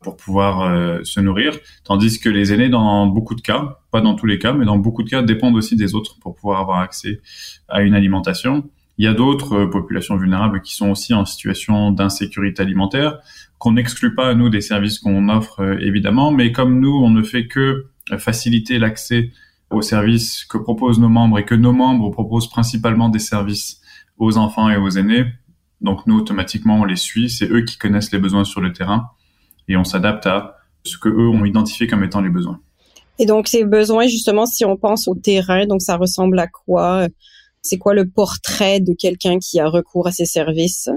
pour 0.00 0.16
pouvoir 0.16 0.62
euh, 0.62 0.98
se 1.04 1.20
nourrir, 1.20 1.56
tandis 1.84 2.18
que 2.18 2.28
les 2.28 2.52
aînés, 2.52 2.68
dans 2.68 3.06
beaucoup 3.06 3.36
de 3.36 3.42
cas, 3.42 3.78
pas 3.92 4.00
dans 4.00 4.16
tous 4.16 4.26
les 4.26 4.40
cas, 4.40 4.54
mais 4.54 4.64
dans 4.64 4.78
beaucoup 4.78 5.04
de 5.04 5.10
cas, 5.10 5.22
dépendent 5.22 5.54
aussi 5.54 5.76
des 5.76 5.94
autres 5.94 6.16
pour 6.20 6.34
pouvoir 6.34 6.58
avoir 6.58 6.80
accès 6.80 7.20
à 7.68 7.82
une 7.82 7.94
alimentation. 7.94 8.68
Il 9.00 9.04
y 9.04 9.06
a 9.06 9.14
d'autres 9.14 9.64
populations 9.64 10.18
vulnérables 10.18 10.60
qui 10.60 10.74
sont 10.74 10.90
aussi 10.90 11.14
en 11.14 11.24
situation 11.24 11.90
d'insécurité 11.90 12.60
alimentaire 12.60 13.18
qu'on 13.56 13.72
n'exclut 13.72 14.14
pas 14.14 14.34
nous 14.34 14.50
des 14.50 14.60
services 14.60 14.98
qu'on 14.98 15.30
offre 15.30 15.60
euh, 15.60 15.78
évidemment, 15.80 16.30
mais 16.32 16.52
comme 16.52 16.80
nous 16.80 17.00
on 17.02 17.08
ne 17.08 17.22
fait 17.22 17.46
que 17.46 17.86
faciliter 18.18 18.78
l'accès 18.78 19.30
aux 19.70 19.80
services 19.80 20.44
que 20.44 20.58
proposent 20.58 21.00
nos 21.00 21.08
membres 21.08 21.38
et 21.38 21.46
que 21.46 21.54
nos 21.54 21.72
membres 21.72 22.10
proposent 22.10 22.50
principalement 22.50 23.08
des 23.08 23.20
services 23.20 23.80
aux 24.18 24.36
enfants 24.36 24.68
et 24.68 24.76
aux 24.76 24.90
aînés, 24.90 25.24
donc 25.80 26.06
nous 26.06 26.18
automatiquement 26.18 26.80
on 26.80 26.84
les 26.84 26.96
suit, 26.96 27.30
c'est 27.30 27.50
eux 27.50 27.62
qui 27.62 27.78
connaissent 27.78 28.12
les 28.12 28.18
besoins 28.18 28.44
sur 28.44 28.60
le 28.60 28.74
terrain 28.74 29.08
et 29.66 29.78
on 29.78 29.84
s'adapte 29.84 30.26
à 30.26 30.56
ce 30.84 30.98
que 30.98 31.08
eux 31.08 31.28
ont 31.30 31.46
identifié 31.46 31.86
comme 31.86 32.04
étant 32.04 32.20
les 32.20 32.28
besoins. 32.28 32.60
Et 33.18 33.24
donc 33.24 33.48
ces 33.48 33.64
besoins 33.64 34.08
justement 34.08 34.44
si 34.44 34.66
on 34.66 34.76
pense 34.76 35.08
au 35.08 35.14
terrain, 35.14 35.64
donc 35.64 35.80
ça 35.80 35.96
ressemble 35.96 36.38
à 36.38 36.48
quoi 36.48 37.08
C'est 37.62 37.78
quoi 37.78 37.94
le 37.94 38.08
portrait 38.08 38.80
de 38.80 38.94
quelqu'un 38.94 39.38
qui 39.38 39.60
a 39.60 39.68
recours 39.68 40.06
à 40.06 40.12
ces 40.12 40.24
services? 40.24 40.88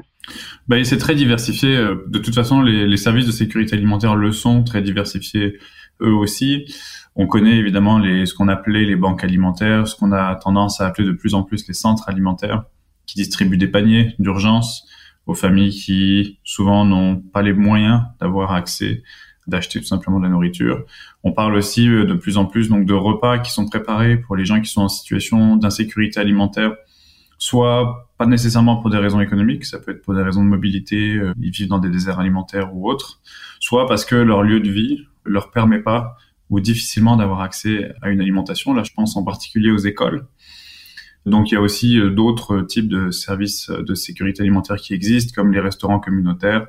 Ben, 0.68 0.84
c'est 0.86 0.98
très 0.98 1.16
diversifié. 1.16 1.76
Euh, 1.76 2.06
de 2.08 2.20
toute 2.20 2.34
façon, 2.34 2.62
les, 2.62 2.88
les, 2.88 2.98
services 2.98 3.26
de 3.26 3.32
sécurité 3.32 3.76
alimentaire 3.76 4.16
le 4.16 4.32
sont, 4.32 4.64
très 4.64 4.82
diversifiés 4.82 5.58
eux 6.02 6.14
aussi. 6.14 6.66
On 7.16 7.28
connaît 7.28 7.58
évidemment 7.58 8.00
les, 8.00 8.26
ce 8.26 8.34
qu'on 8.34 8.48
appelait 8.48 8.86
les 8.86 8.96
banques 8.96 9.24
alimentaires, 9.24 9.88
ce 9.88 9.96
qu'on 9.96 10.12
a 10.12 10.36
tendance 10.36 10.82
à 10.82 10.88
appeler 10.88 11.08
de 11.08 11.14
plus 11.14 11.34
en 11.34 11.44
plus 11.44 11.68
les 11.68 11.74
centres 11.74 12.10
alimentaires, 12.10 12.64
qui 13.06 13.16
distribuent 13.16 13.58
des 13.58 13.68
paniers 13.68 14.16
d'urgence 14.20 14.88
aux 15.26 15.36
familles 15.36 15.72
qui 15.72 16.40
souvent 16.44 16.86
n'ont 16.86 17.18
pas 17.18 17.42
les 17.42 17.54
moyens 17.54 18.02
d'avoir 18.20 18.54
accès 18.54 19.04
d'acheter 19.48 19.80
tout 19.80 19.86
simplement 19.86 20.20
de 20.20 20.24
la 20.24 20.30
nourriture. 20.30 20.86
On 21.24 21.32
parle 21.32 21.56
aussi 21.56 21.88
euh, 21.88 22.06
de 22.06 22.14
plus 22.14 22.38
en 22.38 22.46
plus 22.46 22.70
donc 22.70 22.86
de 22.86 22.94
repas 22.94 23.40
qui 23.40 23.52
sont 23.52 23.66
préparés 23.66 24.18
pour 24.18 24.36
les 24.36 24.46
gens 24.46 24.62
qui 24.62 24.70
sont 24.70 24.82
en 24.82 24.90
situation 24.90 25.58
d'insécurité 25.58 26.20
alimentaire 26.20 26.74
soit 27.44 28.10
pas 28.18 28.26
nécessairement 28.26 28.78
pour 28.78 28.90
des 28.90 28.98
raisons 28.98 29.20
économiques, 29.20 29.66
ça 29.66 29.78
peut 29.78 29.92
être 29.92 30.02
pour 30.02 30.14
des 30.14 30.22
raisons 30.22 30.44
de 30.44 30.50
mobilité, 30.50 31.16
euh, 31.16 31.34
ils 31.42 31.52
vivent 31.52 31.68
dans 31.68 31.80
des 31.80 31.90
déserts 31.90 32.20
alimentaires 32.20 32.74
ou 32.74 32.90
autres, 32.90 33.20
soit 33.60 33.86
parce 33.86 34.06
que 34.06 34.16
leur 34.16 34.44
lieu 34.44 34.62
de 34.62 34.70
vie 34.70 35.08
leur 35.26 35.52
permet 35.52 35.80
pas 35.80 36.16
ou 36.50 36.62
difficilement 36.62 37.18
d'avoir 37.18 37.42
accès 37.42 37.94
à 38.02 38.10
une 38.10 38.22
alimentation. 38.22 38.74
Là, 38.74 38.84
je 38.84 38.92
pense 38.94 39.18
en 39.18 39.24
particulier 39.24 39.72
aux 39.72 39.78
écoles. 39.78 40.26
Donc, 41.26 41.52
il 41.52 41.56
y 41.56 41.58
a 41.58 41.62
aussi 41.62 42.00
euh, 42.00 42.10
d'autres 42.10 42.62
types 42.62 42.88
de 42.88 43.12
services 43.12 43.70
de 43.70 43.94
sécurité 43.94 44.42
alimentaire 44.42 44.78
qui 44.78 44.94
existent, 44.94 45.34
comme 45.36 45.52
les 45.52 45.60
restaurants 45.60 46.00
communautaires. 46.00 46.68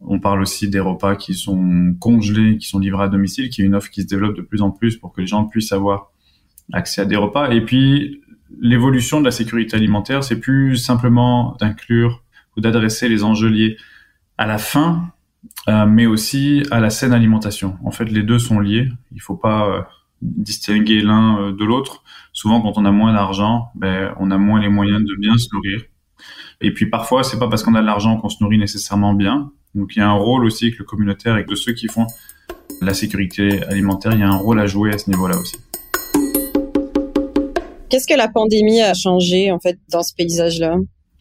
On 0.00 0.20
parle 0.20 0.42
aussi 0.42 0.68
des 0.68 0.80
repas 0.80 1.16
qui 1.16 1.34
sont 1.34 1.94
congelés, 1.98 2.58
qui 2.58 2.68
sont 2.68 2.78
livrés 2.78 3.04
à 3.04 3.08
domicile, 3.08 3.48
qui 3.48 3.62
est 3.62 3.64
une 3.64 3.74
offre 3.74 3.90
qui 3.90 4.02
se 4.02 4.06
développe 4.06 4.36
de 4.36 4.42
plus 4.42 4.62
en 4.62 4.70
plus 4.70 4.96
pour 4.96 5.12
que 5.12 5.20
les 5.20 5.26
gens 5.26 5.44
puissent 5.44 5.72
avoir 5.72 6.12
accès 6.72 7.00
à 7.00 7.04
des 7.04 7.16
repas. 7.16 7.50
Et 7.50 7.60
puis, 7.62 8.20
l'évolution 8.60 9.20
de 9.20 9.24
la 9.24 9.30
sécurité 9.30 9.76
alimentaire, 9.76 10.22
c'est 10.22 10.40
plus 10.40 10.76
simplement 10.76 11.56
d'inclure 11.60 12.22
ou 12.56 12.60
d'adresser 12.60 13.08
les 13.08 13.24
enjeux 13.24 13.48
liés 13.48 13.76
à 14.38 14.46
la 14.46 14.58
faim, 14.58 15.12
euh, 15.68 15.86
mais 15.86 16.06
aussi 16.06 16.62
à 16.70 16.80
la 16.80 16.90
saine 16.90 17.12
alimentation. 17.12 17.78
En 17.84 17.90
fait, 17.90 18.06
les 18.06 18.22
deux 18.22 18.38
sont 18.38 18.60
liés. 18.60 18.88
Il 19.12 19.20
faut 19.20 19.36
pas 19.36 19.68
euh, 19.68 19.82
distinguer 20.20 21.00
l'un 21.00 21.52
de 21.52 21.64
l'autre. 21.64 22.02
Souvent, 22.32 22.60
quand 22.60 22.76
on 22.76 22.84
a 22.84 22.90
moins 22.90 23.12
d'argent, 23.12 23.70
ben, 23.74 24.14
on 24.18 24.30
a 24.30 24.36
moins 24.36 24.60
les 24.60 24.68
moyens 24.68 25.02
de 25.02 25.14
bien 25.18 25.36
se 25.38 25.48
nourrir. 25.54 25.82
Et 26.60 26.72
puis 26.72 26.86
parfois, 26.86 27.22
c'est 27.22 27.38
pas 27.38 27.48
parce 27.48 27.62
qu'on 27.62 27.74
a 27.74 27.80
de 27.80 27.86
l'argent 27.86 28.16
qu'on 28.18 28.28
se 28.28 28.42
nourrit 28.42 28.58
nécessairement 28.58 29.14
bien. 29.14 29.52
Donc 29.76 29.94
il 29.94 29.98
y 29.98 30.02
a 30.02 30.08
un 30.08 30.14
rôle 30.14 30.46
aussi 30.46 30.66
avec 30.66 30.78
le 30.78 30.84
communautaire 30.86 31.36
et 31.36 31.44
de 31.44 31.54
ceux 31.54 31.72
qui 31.72 31.86
font 31.86 32.06
la 32.80 32.94
sécurité 32.94 33.62
alimentaire, 33.64 34.12
il 34.14 34.20
y 34.20 34.22
a 34.22 34.28
un 34.28 34.36
rôle 34.36 34.58
à 34.58 34.66
jouer 34.66 34.92
à 34.92 34.98
ce 34.98 35.10
niveau-là 35.10 35.36
aussi. 35.38 35.56
Qu'est-ce 37.90 38.06
que 38.06 38.16
la 38.16 38.28
pandémie 38.28 38.80
a 38.80 38.94
changé 38.94 39.52
en 39.52 39.60
fait 39.60 39.78
dans 39.90 40.02
ce 40.02 40.14
paysage-là? 40.14 40.78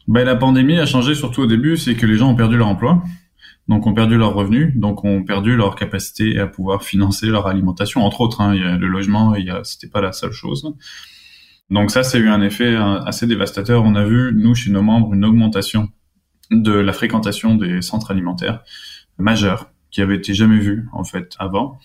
Ben, 0.08 0.24
la 0.24 0.36
pandémie 0.36 0.80
a 0.80 0.86
changé 0.86 1.16
surtout 1.16 1.42
au 1.42 1.48
début, 1.48 1.76
c'est 1.76 1.96
que 1.96 2.06
les 2.06 2.16
gens 2.16 2.30
ont 2.30 2.36
perdu 2.36 2.56
leur 2.56 2.68
emploi, 2.68 3.04
donc 3.68 3.86
ont 3.88 3.94
perdu 3.94 4.16
leurs 4.18 4.34
revenus, 4.34 4.74
donc 4.76 5.04
ont 5.04 5.24
perdu 5.24 5.58
leur 5.58 5.76
capacité 5.76 6.40
à 6.40 6.48
pouvoir 6.48 6.84
financer 6.84 7.28
leur 7.28 7.48
alimentation, 7.48 8.06
entre 8.06 8.22
autres. 8.22 8.40
Hein, 8.40 8.56
il 8.56 8.62
y 8.62 8.66
a 8.66 8.78
le 8.78 8.88
logement, 8.88 9.36
il 9.36 9.46
y 9.46 9.50
a, 9.50 9.64
c'était 9.64 9.90
pas 9.90 10.02
la 10.02 10.14
seule 10.14 10.32
chose. 10.32 10.74
Donc 11.70 11.92
ça, 11.92 12.04
c'est 12.04 12.20
eu 12.20 12.30
un 12.30 12.42
effet 12.42 12.74
euh, 12.74 13.02
assez 13.02 13.28
dévastateur. 13.28 13.84
On 13.84 13.96
a 13.96 14.06
vu, 14.06 14.32
nous, 14.34 14.56
chez 14.56 14.72
nos 14.72 14.84
membres, 14.84 15.14
une 15.14 15.26
augmentation 15.26 15.90
de 16.52 16.72
la 16.72 16.94
fréquentation 16.94 17.56
des 17.56 17.82
centres 17.82 18.12
alimentaires 18.12 18.64
majeurs 19.18 19.70
qui 19.92 20.02
avait 20.02 20.16
été 20.16 20.34
jamais 20.34 20.60
vue, 20.60 20.88
en 20.94 21.04
fait, 21.04 21.36
avant. 21.40 21.80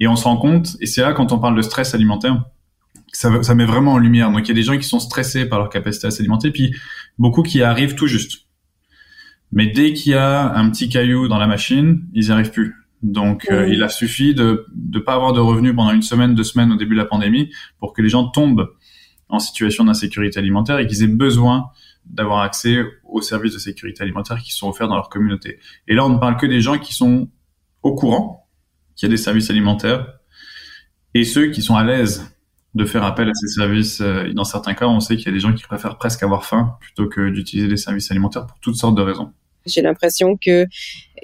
Et 0.00 0.08
on 0.08 0.16
se 0.16 0.24
rend 0.24 0.36
compte, 0.36 0.76
et 0.80 0.86
c'est 0.86 1.02
là 1.02 1.12
quand 1.12 1.32
on 1.32 1.38
parle 1.38 1.56
de 1.56 1.62
stress 1.62 1.94
alimentaire, 1.94 2.44
ça, 3.12 3.42
ça 3.42 3.54
met 3.54 3.64
vraiment 3.64 3.92
en 3.92 3.98
lumière. 3.98 4.32
Donc 4.32 4.46
il 4.46 4.48
y 4.48 4.50
a 4.50 4.54
des 4.54 4.62
gens 4.62 4.76
qui 4.76 4.84
sont 4.84 5.00
stressés 5.00 5.46
par 5.46 5.58
leur 5.58 5.68
capacité 5.68 6.06
à 6.06 6.10
s'alimenter, 6.10 6.50
puis 6.50 6.74
beaucoup 7.18 7.42
qui 7.42 7.62
arrivent 7.62 7.94
tout 7.94 8.06
juste. 8.06 8.46
Mais 9.52 9.66
dès 9.66 9.92
qu'il 9.92 10.12
y 10.12 10.14
a 10.14 10.54
un 10.54 10.70
petit 10.70 10.88
caillou 10.88 11.28
dans 11.28 11.38
la 11.38 11.46
machine, 11.46 12.04
ils 12.14 12.26
n'y 12.26 12.30
arrivent 12.30 12.50
plus. 12.50 12.74
Donc 13.02 13.46
euh, 13.50 13.68
il 13.68 13.82
a 13.82 13.88
suffi 13.88 14.34
de 14.34 14.66
ne 14.74 14.98
pas 14.98 15.14
avoir 15.14 15.32
de 15.32 15.40
revenus 15.40 15.74
pendant 15.74 15.92
une 15.92 16.02
semaine, 16.02 16.34
deux 16.34 16.44
semaines 16.44 16.72
au 16.72 16.76
début 16.76 16.94
de 16.94 17.00
la 17.00 17.06
pandémie 17.06 17.50
pour 17.78 17.92
que 17.92 18.00
les 18.00 18.08
gens 18.08 18.28
tombent 18.28 18.70
en 19.28 19.38
situation 19.38 19.84
d'insécurité 19.84 20.38
alimentaire 20.38 20.78
et 20.78 20.86
qu'ils 20.86 21.02
aient 21.02 21.08
besoin 21.08 21.70
d'avoir 22.04 22.40
accès 22.40 22.84
aux 23.04 23.22
services 23.22 23.54
de 23.54 23.58
sécurité 23.58 24.02
alimentaire 24.02 24.38
qui 24.38 24.52
sont 24.52 24.68
offerts 24.68 24.88
dans 24.88 24.96
leur 24.96 25.08
communauté. 25.08 25.58
Et 25.88 25.94
là, 25.94 26.04
on 26.04 26.10
ne 26.10 26.18
parle 26.18 26.36
que 26.36 26.46
des 26.46 26.60
gens 26.60 26.78
qui 26.78 26.94
sont 26.94 27.28
au 27.82 27.94
courant 27.94 28.48
qu'il 28.94 29.08
y 29.08 29.10
a 29.10 29.14
des 29.14 29.22
services 29.22 29.50
alimentaires 29.50 30.18
et 31.14 31.24
ceux 31.24 31.50
qui 31.50 31.62
sont 31.62 31.76
à 31.76 31.84
l'aise 31.84 32.36
de 32.74 32.84
faire 32.84 33.04
appel 33.04 33.28
à 33.28 33.34
ces 33.34 33.48
services. 33.48 34.00
Euh, 34.00 34.32
dans 34.32 34.44
certains 34.44 34.74
cas, 34.74 34.86
on 34.86 35.00
sait 35.00 35.16
qu'il 35.16 35.26
y 35.26 35.28
a 35.28 35.32
des 35.32 35.40
gens 35.40 35.52
qui 35.52 35.64
préfèrent 35.64 35.98
presque 35.98 36.22
avoir 36.22 36.44
faim 36.44 36.76
plutôt 36.80 37.08
que 37.08 37.28
d'utiliser 37.28 37.68
des 37.68 37.76
services 37.76 38.10
alimentaires 38.10 38.46
pour 38.46 38.58
toutes 38.60 38.76
sortes 38.76 38.96
de 38.96 39.02
raisons. 39.02 39.32
J'ai 39.66 39.82
l'impression 39.82 40.36
que 40.36 40.66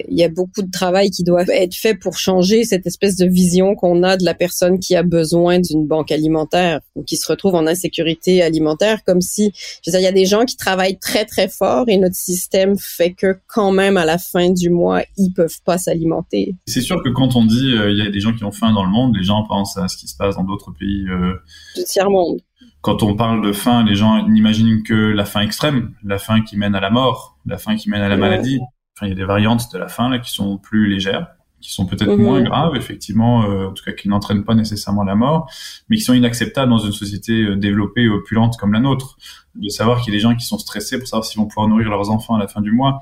il 0.07 0.17
y 0.17 0.23
a 0.23 0.29
beaucoup 0.29 0.61
de 0.61 0.71
travail 0.71 1.09
qui 1.09 1.23
doit 1.23 1.43
être 1.43 1.75
fait 1.75 1.95
pour 1.95 2.17
changer 2.17 2.63
cette 2.63 2.85
espèce 2.85 3.15
de 3.15 3.25
vision 3.25 3.75
qu'on 3.75 4.03
a 4.03 4.17
de 4.17 4.23
la 4.23 4.33
personne 4.33 4.79
qui 4.79 4.95
a 4.95 5.03
besoin 5.03 5.59
d'une 5.59 5.85
banque 5.87 6.11
alimentaire 6.11 6.79
ou 6.95 7.03
qui 7.03 7.17
se 7.17 7.27
retrouve 7.27 7.55
en 7.55 7.67
insécurité 7.67 8.41
alimentaire, 8.41 9.03
comme 9.03 9.21
si, 9.21 9.51
je 9.83 9.91
veux 9.91 9.91
dire, 9.91 9.99
il 9.99 10.03
y 10.03 10.07
a 10.07 10.11
des 10.11 10.25
gens 10.25 10.45
qui 10.45 10.55
travaillent 10.55 10.99
très 10.99 11.25
très 11.25 11.49
fort 11.49 11.85
et 11.87 11.97
notre 11.97 12.15
système 12.15 12.77
fait 12.77 13.13
que 13.13 13.37
quand 13.47 13.71
même 13.71 13.97
à 13.97 14.05
la 14.05 14.17
fin 14.17 14.49
du 14.51 14.69
mois, 14.69 15.03
ils 15.17 15.31
peuvent 15.31 15.61
pas 15.65 15.77
s'alimenter. 15.77 16.55
C'est 16.65 16.81
sûr 16.81 17.03
que 17.03 17.09
quand 17.09 17.35
on 17.35 17.45
dit 17.45 17.73
euh, 17.73 17.91
il 17.91 17.97
y 17.97 18.07
a 18.07 18.09
des 18.09 18.19
gens 18.19 18.33
qui 18.33 18.43
ont 18.43 18.51
faim 18.51 18.73
dans 18.73 18.83
le 18.83 18.91
monde, 18.91 19.15
les 19.15 19.23
gens 19.23 19.43
pensent 19.47 19.77
à 19.77 19.87
ce 19.87 19.97
qui 19.97 20.07
se 20.07 20.15
passe 20.15 20.35
dans 20.35 20.43
d'autres 20.43 20.71
pays 20.71 21.05
euh, 21.09 21.33
du 21.75 21.83
tiers 21.83 22.09
monde 22.09 22.39
quand 22.81 23.03
on 23.03 23.15
parle 23.15 23.45
de 23.45 23.51
faim, 23.51 23.83
les 23.83 23.95
gens 23.95 24.25
n'imaginent 24.27 24.83
que 24.83 24.93
la 24.93 25.25
faim 25.25 25.41
extrême, 25.41 25.93
la 26.03 26.17
faim 26.17 26.41
qui 26.41 26.55
mène 26.55 26.75
à 26.75 26.79
la 26.79 26.89
mort, 26.89 27.37
la 27.45 27.57
faim 27.57 27.75
qui 27.75 27.89
mène 27.89 28.01
à 28.01 28.07
la 28.07 28.15
maladie. 28.15 28.59
Enfin, 28.99 29.07
il 29.07 29.09
y 29.09 29.13
a 29.13 29.15
des 29.15 29.23
variantes 29.23 29.71
de 29.71 29.77
la 29.77 29.87
faim 29.87 30.09
là 30.09 30.19
qui 30.19 30.29
sont 30.29 30.57
plus 30.57 30.89
légères, 30.89 31.27
qui 31.61 31.71
sont 31.71 31.85
peut-être 31.85 32.17
mhm. 32.17 32.21
moins 32.21 32.41
graves, 32.41 32.75
effectivement, 32.75 33.45
euh, 33.45 33.67
en 33.67 33.71
tout 33.71 33.83
cas 33.85 33.93
qui 33.93 34.09
n'entraînent 34.09 34.43
pas 34.43 34.55
nécessairement 34.55 35.05
la 35.05 35.15
mort, 35.15 35.49
mais 35.87 35.95
qui 35.95 36.03
sont 36.03 36.13
inacceptables 36.13 36.69
dans 36.69 36.79
une 36.79 36.91
société 36.91 37.43
euh, 37.43 37.55
développée 37.55 38.03
et 38.03 38.09
opulente 38.09 38.57
comme 38.57 38.73
la 38.73 38.81
nôtre. 38.81 39.17
De 39.55 39.69
savoir 39.69 40.01
qu'il 40.01 40.13
y 40.13 40.17
a 40.17 40.19
des 40.19 40.21
gens 40.21 40.35
qui 40.35 40.45
sont 40.45 40.57
stressés 40.57 40.99
pour 40.99 41.07
savoir 41.07 41.23
s'ils 41.23 41.39
vont 41.39 41.47
pouvoir 41.47 41.69
nourrir 41.69 41.89
leurs 41.89 42.09
enfants 42.09 42.35
à 42.35 42.39
la 42.39 42.49
fin 42.49 42.59
du 42.59 42.71
mois, 42.71 43.01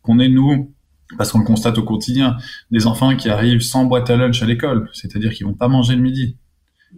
qu'on 0.00 0.18
est 0.18 0.28
nous 0.28 0.72
parce 1.18 1.30
qu'on 1.30 1.40
le 1.40 1.44
constate 1.44 1.76
au 1.76 1.82
quotidien, 1.82 2.38
des 2.70 2.86
enfants 2.86 3.14
qui 3.14 3.28
arrivent 3.28 3.60
sans 3.60 3.84
boîte 3.84 4.08
à 4.08 4.16
lunch 4.16 4.42
à 4.42 4.46
l'école, 4.46 4.88
c'est-à-dire 4.94 5.32
qu'ils 5.32 5.46
vont 5.46 5.52
pas 5.52 5.68
manger 5.68 5.94
le 5.94 6.00
midi, 6.00 6.38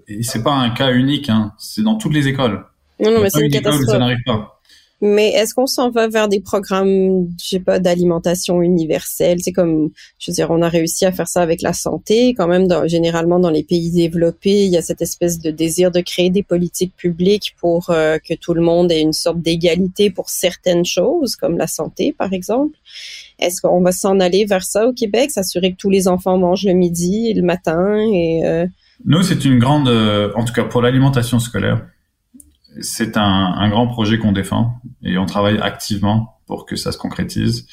et 0.06 0.22
c'est 0.22 0.42
pas 0.42 0.54
un 0.54 0.70
cas 0.70 0.92
unique, 0.92 1.28
hein. 1.28 1.52
c'est 1.59 1.82
dans 1.82 1.96
toutes 1.96 2.14
les 2.14 2.28
écoles. 2.28 2.64
Non, 3.00 3.11
non, 3.11 3.20
mais 3.22 3.30
c'est 3.30 3.44
une, 3.44 3.50
catastrophe. 3.50 3.87
ça 3.87 3.98
n'arrive 3.98 4.22
pas. 4.24 4.56
Mais 5.02 5.28
est-ce 5.30 5.54
qu'on 5.54 5.66
s'en 5.66 5.90
va 5.90 6.09
vers 6.09 6.28
des 6.28 6.40
programmes, 6.40 7.28
je 7.42 7.48
sais 7.48 7.61
pas, 7.61 7.78
d'alimentation 7.78 8.62
universelle? 8.62 9.38
C'est 9.42 9.52
comme, 9.52 9.90
je 10.18 10.30
veux 10.30 10.35
dire, 10.35 10.50
on 10.50 10.62
a 10.62 10.68
réussi 10.68 11.04
à 11.04 11.12
faire 11.12 11.28
ça 11.28 11.42
avec 11.42 11.61
la 11.61 11.74
santé. 11.74 12.35
Quand 12.35 12.48
même, 12.48 12.66
dans, 12.66 12.87
généralement 12.87 13.38
dans 13.38 13.50
les 13.50 13.62
pays 13.62 13.90
développés, 13.90 14.64
il 14.64 14.70
y 14.70 14.76
a 14.76 14.82
cette 14.82 15.02
espèce 15.02 15.38
de 15.38 15.50
désir 15.50 15.90
de 15.90 16.00
créer 16.00 16.30
des 16.30 16.42
politiques 16.42 16.96
publiques 16.96 17.54
pour 17.61 17.90
euh, 17.90 18.16
que 18.18 18.35
tout 18.35 18.54
le 18.54 18.62
monde 18.62 18.90
ait 18.90 19.02
une 19.02 19.12
sorte 19.12 19.40
d'égalité 19.40 20.09
pour 20.09 20.30
certaines 20.30 20.87
choses, 20.87 21.37
comme 21.37 21.59
la 21.59 21.66
santé, 21.66 22.14
par 22.16 22.32
exemple. 22.32 22.76
Est-ce 23.38 23.61
qu'on 23.61 23.82
va 23.82 23.92
s'en 23.92 24.18
aller 24.18 24.46
vers 24.46 24.64
ça 24.64 24.87
au 24.87 24.94
Québec, 24.94 25.30
s'assurer 25.30 25.72
que 25.72 25.76
tous 25.76 25.90
les 25.90 26.09
enfants 26.09 26.38
mangent 26.38 26.64
le 26.64 26.72
midi 26.72 27.28
et 27.28 27.35
le 27.35 27.42
matin 27.42 27.98
et 27.98 28.46
euh, 28.46 28.66
nous, 29.04 29.22
c'est 29.22 29.44
une 29.44 29.59
grande, 29.59 29.88
euh, 29.88 30.32
en 30.35 30.44
tout 30.44 30.54
cas 30.54 30.64
pour 30.64 30.80
l'alimentation 30.80 31.38
scolaire, 31.38 31.87
c'est 32.81 33.17
un, 33.17 33.23
un, 33.23 33.69
grand 33.69 33.87
projet 33.87 34.19
qu'on 34.19 34.33
défend 34.33 34.81
et 35.03 35.19
on 35.19 35.27
travaille 35.27 35.59
activement 35.59 36.41
pour 36.47 36.67
que 36.67 36.77
ça 36.77 36.93
se 36.93 36.99
concrétise. 36.99 37.67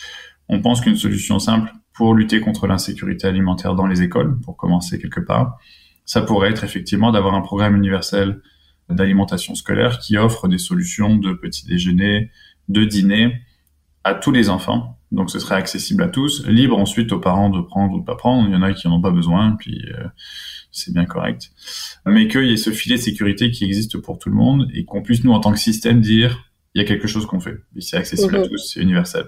On 0.49 0.61
pense 0.61 0.81
qu'une 0.81 0.95
solution 0.95 1.39
simple 1.39 1.71
pour 1.93 2.15
lutter 2.15 2.41
contre 2.41 2.67
l'insécurité 2.67 3.27
alimentaire 3.27 3.75
dans 3.75 3.85
les 3.85 4.01
écoles, 4.01 4.39
pour 4.41 4.57
commencer 4.57 4.99
quelque 4.99 5.19
part, 5.19 5.57
ça 6.05 6.21
pourrait 6.21 6.49
être 6.49 6.63
effectivement 6.63 7.11
d'avoir 7.11 7.35
un 7.35 7.41
programme 7.41 7.75
universel 7.75 8.41
d'alimentation 8.89 9.55
scolaire 9.55 9.99
qui 9.99 10.17
offre 10.17 10.47
des 10.47 10.57
solutions 10.57 11.15
de 11.15 11.33
petit 11.33 11.65
déjeuner, 11.65 12.31
de 12.67 12.83
dîner 12.83 13.41
à 14.03 14.13
tous 14.13 14.31
les 14.31 14.49
enfants. 14.49 14.99
Donc 15.11 15.29
ce 15.29 15.39
serait 15.39 15.55
accessible 15.55 16.03
à 16.03 16.07
tous, 16.07 16.45
libre 16.47 16.77
ensuite 16.77 17.11
aux 17.11 17.19
parents 17.19 17.49
de 17.49 17.61
prendre 17.61 17.93
ou 17.93 17.99
de 17.99 18.05
pas 18.05 18.15
prendre. 18.15 18.49
Il 18.49 18.53
y 18.53 18.55
en 18.55 18.63
a 18.63 18.73
qui 18.73 18.87
n'en 18.87 18.95
ont 18.95 19.01
pas 19.01 19.11
besoin, 19.11 19.55
puis 19.57 19.85
euh, 19.93 20.07
c'est 20.73 20.93
bien 20.93 21.05
correct. 21.05 21.51
Mais 22.05 22.27
qu'il 22.27 22.45
y 22.45 22.53
ait 22.53 22.57
ce 22.57 22.71
filet 22.71 22.97
de 22.97 23.01
sécurité 23.01 23.51
qui 23.51 23.63
existe 23.63 23.97
pour 23.99 24.19
tout 24.19 24.29
le 24.29 24.35
monde 24.35 24.67
et 24.73 24.83
qu'on 24.83 25.01
puisse, 25.01 25.23
nous, 25.23 25.31
en 25.31 25.39
tant 25.39 25.53
que 25.53 25.59
système, 25.59 26.01
dire 26.01 26.51
il 26.75 26.81
y 26.81 26.85
a 26.85 26.87
quelque 26.87 27.07
chose 27.07 27.25
qu'on 27.25 27.39
fait. 27.39 27.57
C'est 27.79 27.97
accessible 27.97 28.35
à 28.35 28.39
mhm. 28.39 28.49
tous, 28.49 28.73
c'est 28.73 28.81
universel. 28.81 29.25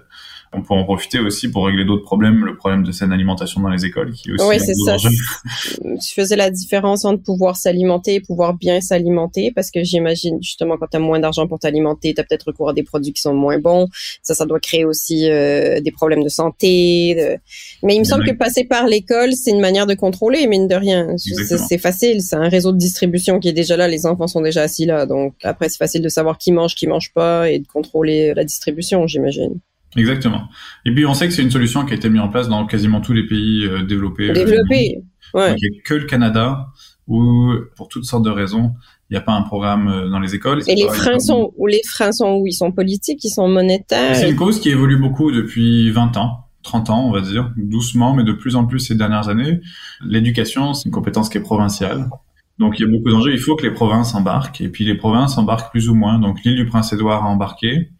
On 0.55 0.61
peut 0.61 0.73
en 0.73 0.83
profiter 0.83 1.19
aussi 1.19 1.49
pour 1.49 1.65
régler 1.65 1.83
d'autres 1.83 2.03
problèmes, 2.03 2.45
le 2.45 2.55
problème 2.55 2.83
de 2.83 2.91
saine 2.91 3.11
alimentation 3.11 3.61
dans 3.61 3.69
les 3.69 3.85
écoles, 3.85 4.13
qui 4.13 4.29
est 4.29 4.33
aussi 4.33 4.45
oui, 4.47 4.59
c'est 4.59 4.73
ça. 4.73 4.95
Tu 4.97 6.13
faisais 6.13 6.35
la 6.35 6.49
différence 6.49 7.03
entre 7.03 7.21
pouvoir 7.23 7.57
s'alimenter 7.57 8.15
et 8.15 8.19
pouvoir 8.21 8.53
bien 8.53 8.79
s'alimenter, 8.79 9.51
parce 9.51 9.71
que 9.71 9.83
j'imagine 9.83 10.37
justement 10.41 10.77
quand 10.77 10.87
tu 10.87 10.97
as 10.97 10.99
moins 10.99 11.19
d'argent 11.19 11.47
pour 11.47 11.59
t'alimenter, 11.59 12.13
tu 12.13 12.21
as 12.21 12.23
peut-être 12.23 12.47
recours 12.47 12.69
à 12.69 12.73
des 12.73 12.83
produits 12.83 13.11
qui 13.11 13.21
sont 13.21 13.33
moins 13.33 13.59
bons. 13.59 13.87
Ça, 14.21 14.33
ça 14.33 14.45
doit 14.45 14.59
créer 14.59 14.85
aussi 14.85 15.29
euh, 15.29 15.81
des 15.81 15.91
problèmes 15.91 16.23
de 16.23 16.29
santé. 16.29 17.37
Mais 17.83 17.95
il 17.95 17.99
me 17.99 18.05
semble 18.05 18.25
que 18.25 18.31
passer 18.31 18.63
par 18.63 18.87
l'école, 18.87 19.33
c'est 19.33 19.51
une 19.51 19.61
manière 19.61 19.87
de 19.87 19.93
contrôler, 19.93 20.47
mine 20.47 20.67
de 20.67 20.75
rien. 20.75 21.15
C'est 21.17 21.77
facile, 21.77 22.21
c'est 22.21 22.35
un 22.35 22.49
réseau 22.49 22.71
de 22.71 22.77
distribution 22.77 23.39
qui 23.39 23.49
est 23.49 23.53
déjà 23.53 23.75
là, 23.75 23.87
les 23.87 24.05
enfants 24.05 24.27
sont 24.27 24.41
déjà 24.41 24.63
assis 24.63 24.85
là, 24.85 25.05
donc 25.05 25.33
après 25.43 25.69
c'est 25.69 25.77
facile 25.77 26.01
de 26.01 26.09
savoir 26.09 26.37
qui 26.37 26.51
mange, 26.51 26.75
qui 26.75 26.87
mange 26.87 27.11
pas, 27.13 27.49
et 27.49 27.59
de 27.59 27.67
contrôler 27.67 28.33
la 28.33 28.43
distribution, 28.43 29.07
j'imagine. 29.07 29.59
Exactement. 29.95 30.49
Et 30.85 30.93
puis 30.93 31.05
on 31.05 31.13
sait 31.13 31.27
que 31.27 31.33
c'est 31.33 31.41
une 31.41 31.51
solution 31.51 31.85
qui 31.85 31.93
a 31.93 31.95
été 31.95 32.09
mise 32.09 32.21
en 32.21 32.29
place 32.29 32.49
dans 32.49 32.65
quasiment 32.65 33.01
tous 33.01 33.13
les 33.13 33.25
pays 33.25 33.65
euh, 33.65 33.83
développés. 33.83 34.31
Développés. 34.31 35.01
Ouais. 35.33 35.55
il 35.57 35.69
n'y 35.71 35.77
a 35.77 35.81
que 35.83 35.93
le 35.95 36.05
Canada 36.05 36.67
où, 37.07 37.51
pour 37.75 37.87
toutes 37.87 38.05
sortes 38.05 38.23
de 38.23 38.29
raisons, 38.29 38.73
il 39.09 39.13
n'y 39.13 39.17
a 39.17 39.21
pas 39.21 39.33
un 39.33 39.43
programme 39.43 39.87
euh, 39.87 40.09
dans 40.09 40.19
les 40.19 40.33
écoles. 40.33 40.63
Et 40.67 40.75
les 40.75 40.87
freins 40.87 41.19
sont 41.19 41.53
où? 41.57 41.67
Les 41.67 41.81
freins 41.87 42.11
sont 42.11 42.35
où? 42.35 42.47
Ils 42.47 42.53
sont 42.53 42.71
politiques, 42.71 43.23
ils 43.23 43.29
sont 43.29 43.47
monétaires? 43.47 44.15
C'est 44.15 44.29
une 44.29 44.35
cause 44.35 44.59
qui 44.59 44.69
évolue 44.69 44.97
beaucoup 44.97 45.31
depuis 45.31 45.91
20 45.91 46.17
ans. 46.17 46.41
30 46.63 46.89
ans, 46.89 47.07
on 47.07 47.11
va 47.11 47.21
dire, 47.21 47.53
doucement, 47.57 48.15
mais 48.15 48.23
de 48.23 48.31
plus 48.31 48.55
en 48.55 48.65
plus 48.65 48.79
ces 48.79 48.95
dernières 48.95 49.29
années. 49.29 49.61
L'éducation, 50.03 50.73
c'est 50.73 50.85
une 50.85 50.91
compétence 50.91 51.29
qui 51.29 51.37
est 51.37 51.41
provinciale. 51.41 52.09
Donc 52.57 52.79
il 52.79 52.83
y 52.83 52.85
a 52.85 52.91
beaucoup 52.91 53.11
d'enjeux. 53.11 53.33
Il 53.33 53.39
faut 53.39 53.55
que 53.55 53.63
les 53.63 53.71
provinces 53.71 54.15
embarquent. 54.15 54.61
Et 54.61 54.69
puis 54.69 54.83
les 54.83 54.95
provinces 54.95 55.37
embarquent 55.37 55.69
plus 55.69 55.89
ou 55.89 55.93
moins. 55.93 56.17
Donc 56.17 56.43
l'île 56.43 56.55
du 56.55 56.65
Prince-Édouard 56.65 57.23
a 57.23 57.27
embarqué. 57.27 57.91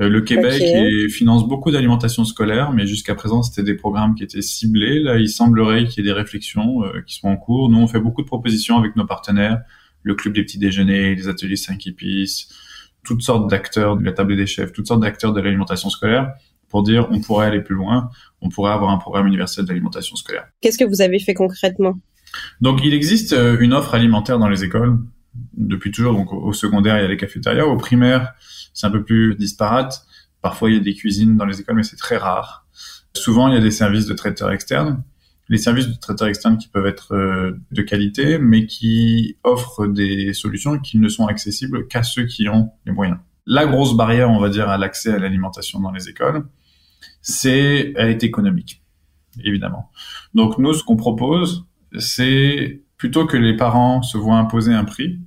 Euh, 0.00 0.08
le 0.08 0.20
Québec 0.22 0.62
finance 1.10 1.46
beaucoup 1.46 1.70
d'alimentation 1.70 2.24
scolaire, 2.24 2.72
mais 2.72 2.86
jusqu'à 2.86 3.14
présent, 3.14 3.42
c'était 3.42 3.62
des 3.62 3.74
programmes 3.74 4.14
qui 4.14 4.24
étaient 4.24 4.42
ciblés. 4.42 5.00
Là, 5.00 5.18
il 5.18 5.28
semblerait 5.28 5.86
qu'il 5.86 6.04
y 6.04 6.08
ait 6.08 6.12
des 6.12 6.18
réflexions 6.18 6.84
euh, 6.84 7.02
qui 7.06 7.16
sont 7.16 7.28
en 7.28 7.36
cours. 7.36 7.68
Nous, 7.68 7.78
on 7.78 7.86
fait 7.86 8.00
beaucoup 8.00 8.22
de 8.22 8.26
propositions 8.26 8.78
avec 8.78 8.96
nos 8.96 9.04
partenaires, 9.04 9.60
le 10.02 10.14
Club 10.14 10.34
des 10.34 10.42
petits 10.42 10.58
déjeuners, 10.58 11.14
les 11.14 11.28
ateliers 11.28 11.56
5 11.56 11.86
épices, 11.86 12.48
toutes 13.04 13.22
sortes 13.22 13.50
d'acteurs 13.50 13.96
de 13.96 14.04
la 14.04 14.12
table 14.12 14.36
des 14.36 14.46
chefs, 14.46 14.72
toutes 14.72 14.86
sortes 14.86 15.00
d'acteurs 15.00 15.32
de 15.32 15.40
l'alimentation 15.40 15.90
scolaire 15.90 16.32
pour 16.68 16.82
dire 16.82 17.08
on 17.10 17.20
pourrait 17.20 17.46
aller 17.46 17.60
plus 17.60 17.74
loin, 17.74 18.10
on 18.40 18.48
pourrait 18.48 18.72
avoir 18.72 18.90
un 18.90 18.98
programme 18.98 19.26
universel 19.26 19.64
d'alimentation 19.64 20.16
scolaire. 20.16 20.46
Qu'est-ce 20.60 20.78
que 20.78 20.84
vous 20.84 21.02
avez 21.02 21.18
fait 21.18 21.34
concrètement? 21.34 21.98
Donc, 22.60 22.80
il 22.84 22.94
existe 22.94 23.32
euh, 23.32 23.58
une 23.60 23.74
offre 23.74 23.94
alimentaire 23.94 24.38
dans 24.38 24.48
les 24.48 24.64
écoles 24.64 24.98
depuis 25.54 25.90
toujours. 25.90 26.14
Donc, 26.14 26.32
au 26.32 26.52
secondaire, 26.52 26.98
il 26.98 27.02
y 27.02 27.04
a 27.04 27.08
les 27.08 27.16
cafétérias. 27.16 27.64
Au 27.64 27.76
primaire, 27.76 28.34
c'est 28.72 28.86
un 28.86 28.90
peu 28.90 29.02
plus 29.02 29.34
disparate. 29.36 30.04
Parfois, 30.42 30.70
il 30.70 30.76
y 30.76 30.78
a 30.78 30.82
des 30.82 30.94
cuisines 30.94 31.36
dans 31.36 31.44
les 31.44 31.60
écoles, 31.60 31.76
mais 31.76 31.82
c'est 31.82 31.96
très 31.96 32.16
rare. 32.16 32.66
Souvent, 33.14 33.48
il 33.48 33.54
y 33.54 33.56
a 33.56 33.60
des 33.60 33.70
services 33.70 34.06
de 34.06 34.14
traiteurs 34.14 34.50
externes. 34.52 35.02
les 35.48 35.58
services 35.58 35.88
de 35.88 35.94
traiteurs 35.94 36.28
externes 36.28 36.58
qui 36.58 36.68
peuvent 36.68 36.86
être 36.86 37.12
euh, 37.12 37.58
de 37.72 37.82
qualité, 37.82 38.38
mais 38.38 38.66
qui 38.66 39.36
offrent 39.42 39.88
des 39.88 40.32
solutions 40.32 40.78
qui 40.78 40.98
ne 40.98 41.08
sont 41.08 41.26
accessibles 41.26 41.88
qu'à 41.88 42.04
ceux 42.04 42.24
qui 42.24 42.48
ont 42.48 42.70
les 42.86 42.92
moyens. 42.92 43.18
La 43.46 43.66
grosse 43.66 43.96
barrière, 43.96 44.30
on 44.30 44.38
va 44.38 44.48
dire, 44.48 44.68
à 44.68 44.78
l'accès 44.78 45.12
à 45.12 45.18
l'alimentation 45.18 45.80
dans 45.80 45.90
les 45.90 46.08
écoles, 46.08 46.46
c'est, 47.20 47.92
elle 47.96 48.10
est 48.10 48.22
économique, 48.22 48.84
évidemment. 49.42 49.90
Donc 50.34 50.58
nous, 50.58 50.72
ce 50.72 50.84
qu'on 50.84 50.96
propose, 50.96 51.66
c'est 51.98 52.82
plutôt 53.00 53.24
que 53.24 53.38
les 53.38 53.56
parents 53.56 54.02
se 54.02 54.18
voient 54.18 54.36
imposer 54.36 54.74
un 54.74 54.84
prix, 54.84 55.18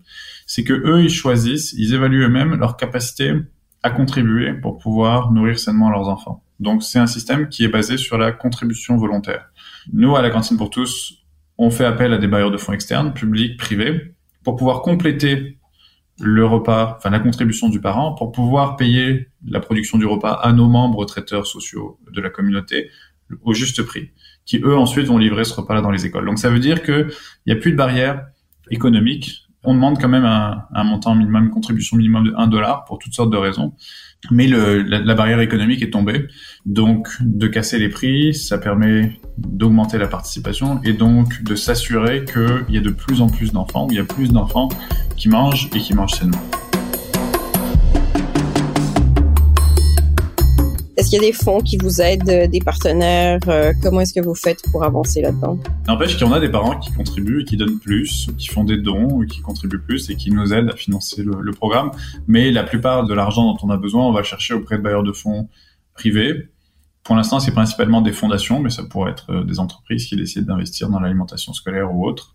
c'est 0.45 0.63
que 0.63 0.73
eux, 0.73 1.03
ils 1.03 1.09
choisissent, 1.09 1.73
ils 1.75 1.95
évaluent 1.95 2.25
eux-mêmes 2.25 2.53
leur 2.53 2.77
capacité 2.77 3.33
à 3.81 3.89
contribuer 3.89 4.53
pour 4.53 4.77
pouvoir 4.77 5.31
nourrir 5.31 5.57
sainement 5.57 5.89
leurs 5.89 6.07
enfants. 6.07 6.43
Donc 6.59 6.83
c'est 6.83 6.99
un 6.99 7.07
système 7.07 7.49
qui 7.49 7.63
est 7.63 7.69
basé 7.69 7.97
sur 7.97 8.19
la 8.19 8.31
contribution 8.31 8.95
volontaire. 8.95 9.49
Nous, 9.91 10.15
à 10.15 10.21
la 10.21 10.29
cantine 10.29 10.55
pour 10.55 10.69
tous, 10.69 11.15
on 11.57 11.71
fait 11.71 11.83
appel 11.83 12.13
à 12.13 12.19
des 12.19 12.27
bailleurs 12.27 12.51
de 12.51 12.57
fonds 12.57 12.73
externes, 12.73 13.11
publics, 13.11 13.57
privés, 13.57 14.13
pour 14.43 14.55
pouvoir 14.55 14.83
compléter 14.83 15.57
le 16.19 16.45
repas, 16.45 16.93
enfin 16.97 17.09
la 17.09 17.19
contribution 17.19 17.69
du 17.69 17.81
parent, 17.81 18.13
pour 18.13 18.31
pouvoir 18.31 18.75
payer 18.75 19.29
la 19.47 19.59
production 19.59 19.97
du 19.97 20.05
repas 20.05 20.33
à 20.33 20.53
nos 20.53 20.69
membres 20.69 21.05
traiteurs 21.05 21.47
sociaux 21.47 21.99
de 22.11 22.21
la 22.21 22.29
communauté 22.29 22.91
au 23.41 23.55
juste 23.55 23.81
prix, 23.81 24.11
qui 24.45 24.57
eux 24.63 24.75
ensuite 24.75 25.07
vont 25.07 25.17
livrer 25.17 25.43
ce 25.43 25.53
repas-là 25.53 25.81
dans 25.81 25.91
les 25.91 26.05
écoles. 26.05 26.25
Donc 26.25 26.39
ça 26.39 26.49
veut 26.49 26.59
dire 26.59 26.83
qu'il 26.83 27.07
n'y 27.47 27.53
a 27.53 27.55
plus 27.55 27.71
de 27.71 27.77
barrière 27.77 28.25
économique 28.69 29.43
on 29.63 29.73
demande 29.73 29.99
quand 29.99 30.09
même 30.09 30.25
un, 30.25 30.83
montant 30.83 31.15
minimum, 31.15 31.45
une 31.45 31.49
contribution 31.49 31.95
minimum 31.97 32.25
de 32.25 32.33
1 32.35 32.47
dollar 32.47 32.83
pour 32.85 32.99
toutes 32.99 33.13
sortes 33.13 33.31
de 33.31 33.37
raisons. 33.37 33.73
Mais 34.31 34.47
la, 34.47 35.15
barrière 35.15 35.39
économique 35.39 35.81
est 35.81 35.91
tombée. 35.91 36.27
Donc, 36.65 37.09
de 37.21 37.47
casser 37.47 37.79
les 37.79 37.89
prix, 37.89 38.33
ça 38.33 38.57
permet 38.57 39.19
d'augmenter 39.37 39.97
la 39.97 40.07
participation 40.07 40.81
et 40.83 40.93
donc 40.93 41.43
de 41.43 41.55
s'assurer 41.55 42.25
qu'il 42.25 42.73
y 42.73 42.77
a 42.77 42.81
de 42.81 42.91
plus 42.91 43.21
en 43.21 43.27
plus 43.27 43.51
d'enfants, 43.51 43.87
il 43.89 43.97
y 43.97 43.99
a 43.99 44.05
plus 44.05 44.31
d'enfants 44.31 44.69
qui 45.15 45.29
mangent 45.29 45.69
et 45.73 45.79
qui 45.79 45.93
mangent 45.93 46.13
sainement. 46.13 46.41
Est-ce 51.03 51.09
qu'il 51.09 51.21
y 51.21 51.25
a 51.25 51.31
des 51.31 51.33
fonds 51.33 51.59
qui 51.59 51.75
vous 51.75 51.99
aident, 51.99 52.29
euh, 52.29 52.47
des 52.47 52.61
partenaires? 52.61 53.37
Euh, 53.49 53.73
comment 53.81 53.99
est-ce 53.99 54.13
que 54.13 54.21
vous 54.21 54.35
faites 54.35 54.61
pour 54.71 54.85
avancer 54.85 55.21
là-dedans? 55.21 55.59
N'empêche 55.85 56.15
qu'il 56.15 56.25
y 56.25 56.29
en 56.29 56.31
a 56.31 56.39
des 56.39 56.47
parents 56.47 56.79
qui 56.79 56.93
contribuent 56.93 57.41
et 57.41 57.43
qui 57.43 57.57
donnent 57.57 57.77
plus, 57.77 58.29
qui 58.37 58.47
font 58.47 58.63
des 58.63 58.77
dons, 58.77 59.19
qui 59.25 59.41
contribuent 59.41 59.81
plus 59.81 60.09
et 60.09 60.15
qui 60.15 60.31
nous 60.31 60.53
aident 60.53 60.69
à 60.69 60.77
financer 60.77 61.21
le, 61.21 61.51
programme. 61.51 61.91
Mais 62.27 62.51
la 62.51 62.63
plupart 62.63 63.03
de 63.03 63.13
l'argent 63.13 63.43
dont 63.51 63.57
on 63.63 63.69
a 63.69 63.75
besoin, 63.75 64.07
on 64.07 64.13
va 64.13 64.23
chercher 64.23 64.53
auprès 64.53 64.77
de 64.77 64.81
bailleurs 64.81 65.03
de 65.03 65.11
fonds 65.11 65.49
privés. 65.93 66.47
Pour 67.03 67.17
l'instant, 67.17 67.41
c'est 67.41 67.51
principalement 67.51 67.99
des 67.99 68.13
fondations, 68.13 68.61
mais 68.61 68.69
ça 68.69 68.83
pourrait 68.83 69.11
être 69.11 69.29
euh, 69.29 69.43
des 69.43 69.59
entreprises 69.59 70.05
qui 70.05 70.15
décident 70.15 70.53
d'investir 70.53 70.87
dans 70.87 71.01
l'alimentation 71.01 71.51
scolaire 71.51 71.93
ou 71.93 72.07
autre. 72.07 72.33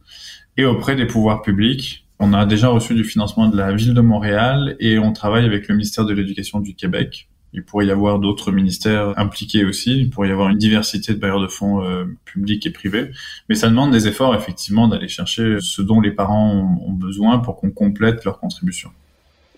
Et 0.59 0.66
auprès 0.66 0.94
des 0.94 1.07
pouvoirs 1.07 1.40
publics, 1.40 2.07
on 2.18 2.35
a 2.35 2.44
déjà 2.44 2.68
reçu 2.68 2.94
du 2.94 3.04
financement 3.04 3.48
de 3.48 3.57
la 3.57 3.72
ville 3.72 3.94
de 3.94 4.02
Montréal 4.02 4.76
et 4.78 4.98
on 4.98 5.14
travaille 5.14 5.46
avec 5.46 5.68
le 5.68 5.74
ministère 5.74 6.04
de 6.04 6.12
l'Éducation 6.12 6.61
du 6.61 6.74
Québec 6.74 7.31
il 7.52 7.64
pourrait 7.64 7.87
y 7.87 7.90
avoir 7.90 8.18
d'autres 8.18 8.52
ministères 8.52 9.18
impliqués 9.18 9.64
aussi. 9.64 9.98
Il 10.00 10.11
pourrait 10.11 10.28
y 10.28 10.32
avoir 10.32 10.50
une 10.50 10.58
diversité 10.58 11.14
de 11.14 11.18
bailleurs 11.18 11.40
de 11.40 11.46
fonds 11.46 11.82
euh, 11.82 12.04
publics 12.24 12.66
et 12.66 12.70
privés. 12.70 13.11
Mais 13.48 13.54
ça 13.54 13.68
demande 13.68 13.90
des 13.90 14.06
efforts, 14.06 14.34
effectivement, 14.34 14.87
d'aller 14.87 15.08
chercher 15.08 15.56
ce 15.61 15.80
dont 15.80 16.00
les 16.00 16.11
parents 16.11 16.78
ont, 16.87 16.92
besoin 16.92 17.38
pour 17.38 17.56
qu'on 17.56 17.70
complète 17.70 18.24
leur 18.24 18.38
contribution. 18.38 18.90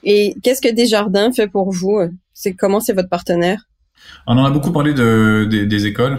Et 0.04 0.36
qu'est-ce 0.42 0.60
que 0.60 0.72
Desjardins 0.72 1.32
fait 1.32 1.48
pour 1.48 1.72
vous? 1.72 1.98
C'est 2.32 2.54
comment 2.54 2.80
c'est 2.80 2.92
votre 2.92 3.08
partenaire? 3.08 3.66
On 4.26 4.36
en 4.38 4.44
a 4.44 4.50
beaucoup 4.50 4.72
parlé 4.72 4.94
de, 4.94 5.46
des, 5.50 5.86
écoles. 5.86 6.18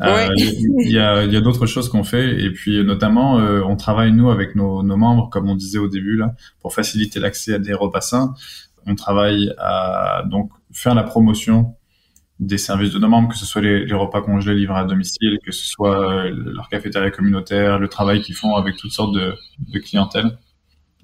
Euh, 0.00 0.28
il 0.36 0.90
y 0.90 0.98
a, 0.98 1.24
y 1.24 1.36
a 1.36 1.40
d'autres 1.40 1.66
choses 1.66 1.90
qu'on 1.90 2.04
fait 2.04 2.42
et 2.42 2.50
puis 2.50 2.82
notamment 2.82 3.38
euh, 3.38 3.60
on 3.62 3.76
travaille 3.76 4.12
nous 4.12 4.30
avec 4.30 4.54
nos, 4.54 4.82
nos 4.82 4.96
membres 4.96 5.28
comme 5.28 5.50
on 5.50 5.54
disait 5.54 5.78
au 5.78 5.88
début 5.88 6.16
là 6.16 6.34
pour 6.62 6.72
faciliter 6.72 7.20
l'accès 7.20 7.52
à 7.52 7.58
des 7.58 7.74
repas 7.74 8.00
sains 8.00 8.34
on 8.86 8.94
travaille 8.94 9.52
à 9.58 10.22
donc 10.28 10.50
faire 10.72 10.94
la 10.94 11.02
promotion 11.02 11.74
des 12.40 12.58
services 12.58 12.92
de 12.92 12.98
nos 12.98 13.08
membres, 13.08 13.28
que 13.28 13.36
ce 13.36 13.44
soit 13.44 13.60
les, 13.60 13.92
repas 13.92 14.22
congelés 14.22 14.54
livrés 14.54 14.80
à 14.80 14.84
domicile, 14.84 15.38
que 15.44 15.52
ce 15.52 15.66
soit 15.66 16.00
euh, 16.00 16.32
leur 16.34 16.68
cafétéria 16.70 17.10
communautaire, 17.10 17.78
le 17.78 17.88
travail 17.88 18.22
qu'ils 18.22 18.34
font 18.34 18.54
avec 18.56 18.76
toutes 18.76 18.92
sortes 18.92 19.14
de, 19.14 19.34
de 19.58 19.78
clientèle. 19.78 20.38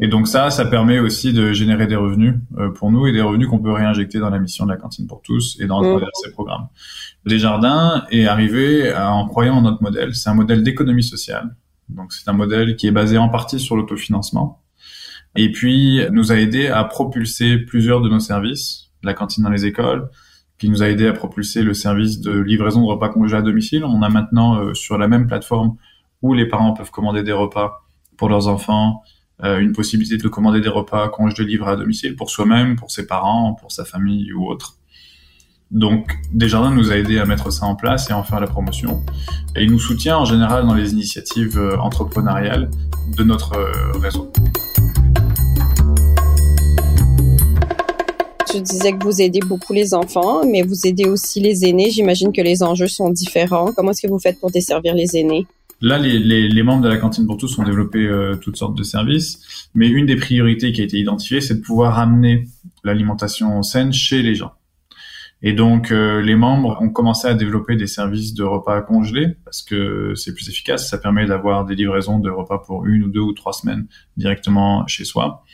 Et 0.00 0.08
donc 0.08 0.28
ça, 0.28 0.50
ça 0.50 0.64
permet 0.64 0.98
aussi 0.98 1.32
de 1.32 1.52
générer 1.52 1.86
des 1.86 1.96
revenus 1.96 2.34
euh, 2.58 2.70
pour 2.70 2.90
nous 2.90 3.06
et 3.06 3.12
des 3.12 3.20
revenus 3.20 3.48
qu'on 3.48 3.58
peut 3.58 3.72
réinjecter 3.72 4.18
dans 4.18 4.30
la 4.30 4.38
mission 4.38 4.64
de 4.64 4.70
la 4.70 4.76
cantine 4.76 5.06
pour 5.06 5.20
tous 5.22 5.58
et 5.60 5.66
dans 5.66 5.82
mmh. 5.82 6.04
ces 6.22 6.32
programmes. 6.32 6.68
Desjardins 7.26 8.04
est 8.10 8.26
arrivé 8.26 8.94
en 8.94 9.26
croyant 9.26 9.56
en 9.56 9.62
notre 9.62 9.82
modèle. 9.82 10.14
C'est 10.14 10.30
un 10.30 10.34
modèle 10.34 10.62
d'économie 10.62 11.02
sociale. 11.02 11.54
Donc 11.88 12.12
c'est 12.12 12.28
un 12.28 12.34
modèle 12.34 12.76
qui 12.76 12.86
est 12.86 12.92
basé 12.92 13.16
en 13.18 13.28
partie 13.28 13.60
sur 13.60 13.76
l'autofinancement 13.76 14.62
et 15.36 15.52
puis 15.52 16.00
nous 16.10 16.32
a 16.32 16.36
aidé 16.36 16.68
à 16.68 16.84
propulser 16.84 17.58
plusieurs 17.58 18.00
de 18.00 18.08
nos 18.08 18.20
services, 18.20 18.90
la 19.02 19.14
cantine 19.14 19.44
dans 19.44 19.50
les 19.50 19.66
écoles, 19.66 20.08
qui 20.58 20.70
nous 20.70 20.82
a 20.82 20.88
aidé 20.88 21.06
à 21.06 21.12
propulser 21.12 21.62
le 21.62 21.74
service 21.74 22.20
de 22.20 22.32
livraison 22.32 22.80
de 22.82 22.86
repas 22.86 23.08
congelés 23.10 23.38
à 23.38 23.42
domicile. 23.42 23.84
On 23.84 24.02
a 24.02 24.08
maintenant 24.08 24.56
euh, 24.58 24.74
sur 24.74 24.96
la 24.98 25.08
même 25.08 25.26
plateforme 25.26 25.76
où 26.22 26.32
les 26.32 26.46
parents 26.46 26.72
peuvent 26.72 26.90
commander 26.90 27.22
des 27.22 27.32
repas 27.32 27.84
pour 28.16 28.28
leurs 28.30 28.48
enfants, 28.48 29.02
euh, 29.44 29.58
une 29.58 29.72
possibilité 29.72 30.16
de 30.16 30.28
commander 30.28 30.60
des 30.60 30.70
repas 30.70 31.08
congelés 31.08 31.44
livrés 31.44 31.72
à 31.72 31.76
domicile 31.76 32.16
pour 32.16 32.30
soi-même, 32.30 32.76
pour 32.76 32.90
ses 32.90 33.06
parents, 33.06 33.54
pour 33.54 33.70
sa 33.70 33.84
famille 33.84 34.32
ou 34.32 34.46
autre. 34.46 34.76
Donc 35.70 36.16
Desjardins 36.32 36.70
nous 36.70 36.90
a 36.90 36.96
aidé 36.96 37.18
à 37.18 37.26
mettre 37.26 37.50
ça 37.52 37.66
en 37.66 37.74
place 37.74 38.08
et 38.08 38.12
à 38.12 38.18
en 38.18 38.22
faire 38.22 38.40
la 38.40 38.46
promotion. 38.46 39.04
Et 39.56 39.64
il 39.64 39.70
nous 39.70 39.80
soutient 39.80 40.16
en 40.16 40.24
général 40.24 40.64
dans 40.64 40.74
les 40.74 40.92
initiatives 40.92 41.58
euh, 41.58 41.76
entrepreneuriales 41.76 42.70
de 43.16 43.24
notre 43.24 43.52
réseau. 44.00 44.32
Tu 48.56 48.62
disais 48.62 48.92
que 48.92 49.04
vous 49.04 49.20
aidez 49.20 49.40
beaucoup 49.40 49.72
les 49.72 49.94
enfants, 49.94 50.44
mais 50.46 50.62
vous 50.62 50.86
aidez 50.86 51.06
aussi 51.06 51.40
les 51.40 51.66
aînés. 51.66 51.90
J'imagine 51.90 52.32
que 52.32 52.40
les 52.40 52.62
enjeux 52.62 52.88
sont 52.88 53.10
différents. 53.10 53.72
Comment 53.74 53.90
est-ce 53.90 54.02
que 54.02 54.10
vous 54.10 54.18
faites 54.18 54.40
pour 54.40 54.50
desservir 54.50 54.94
les 54.94 55.16
aînés? 55.16 55.46
Là, 55.82 55.98
les, 55.98 56.62
membres 56.62 56.82
de 56.82 56.88
la 56.88 56.96
cantine 56.96 57.26
pour 57.26 57.36
tous 57.36 57.58
ont 57.58 57.62
développé 57.62 57.98
euh, 57.98 58.34
toutes 58.36 58.56
sortes 58.56 58.76
de 58.76 58.82
services, 58.82 59.68
mais 59.74 59.88
une 59.88 60.06
des 60.06 60.16
priorités 60.16 60.72
qui 60.72 60.80
a 60.80 60.84
été 60.84 60.98
identifiée, 60.98 61.42
c'est 61.42 61.56
de 61.56 61.60
pouvoir 61.60 61.98
amener 61.98 62.48
l'alimentation 62.82 63.62
saine 63.62 63.92
chez 63.92 64.22
les 64.22 64.34
gens. 64.34 64.52
Et 65.42 65.52
donc, 65.52 65.92
euh, 65.92 66.22
les 66.22 66.34
membres 66.34 66.78
ont 66.80 66.88
commencé 66.88 67.28
à 67.28 67.34
développer 67.34 67.76
des 67.76 67.86
services 67.86 68.32
de 68.32 68.42
repas 68.42 68.80
congelés 68.80 69.36
parce 69.44 69.62
que 69.62 70.14
c'est 70.14 70.32
plus 70.32 70.48
efficace. 70.48 70.88
Ça 70.88 70.96
permet 70.96 71.26
d'avoir 71.26 71.66
des 71.66 71.74
livraisons 71.74 72.18
de 72.20 72.30
repas 72.30 72.58
pour 72.58 72.86
une 72.86 73.04
ou 73.04 73.08
deux 73.08 73.20
ou 73.20 73.34
trois 73.34 73.52
semaines 73.52 73.86
directement 74.16 74.86
chez 74.86 75.04
soi. 75.04 75.44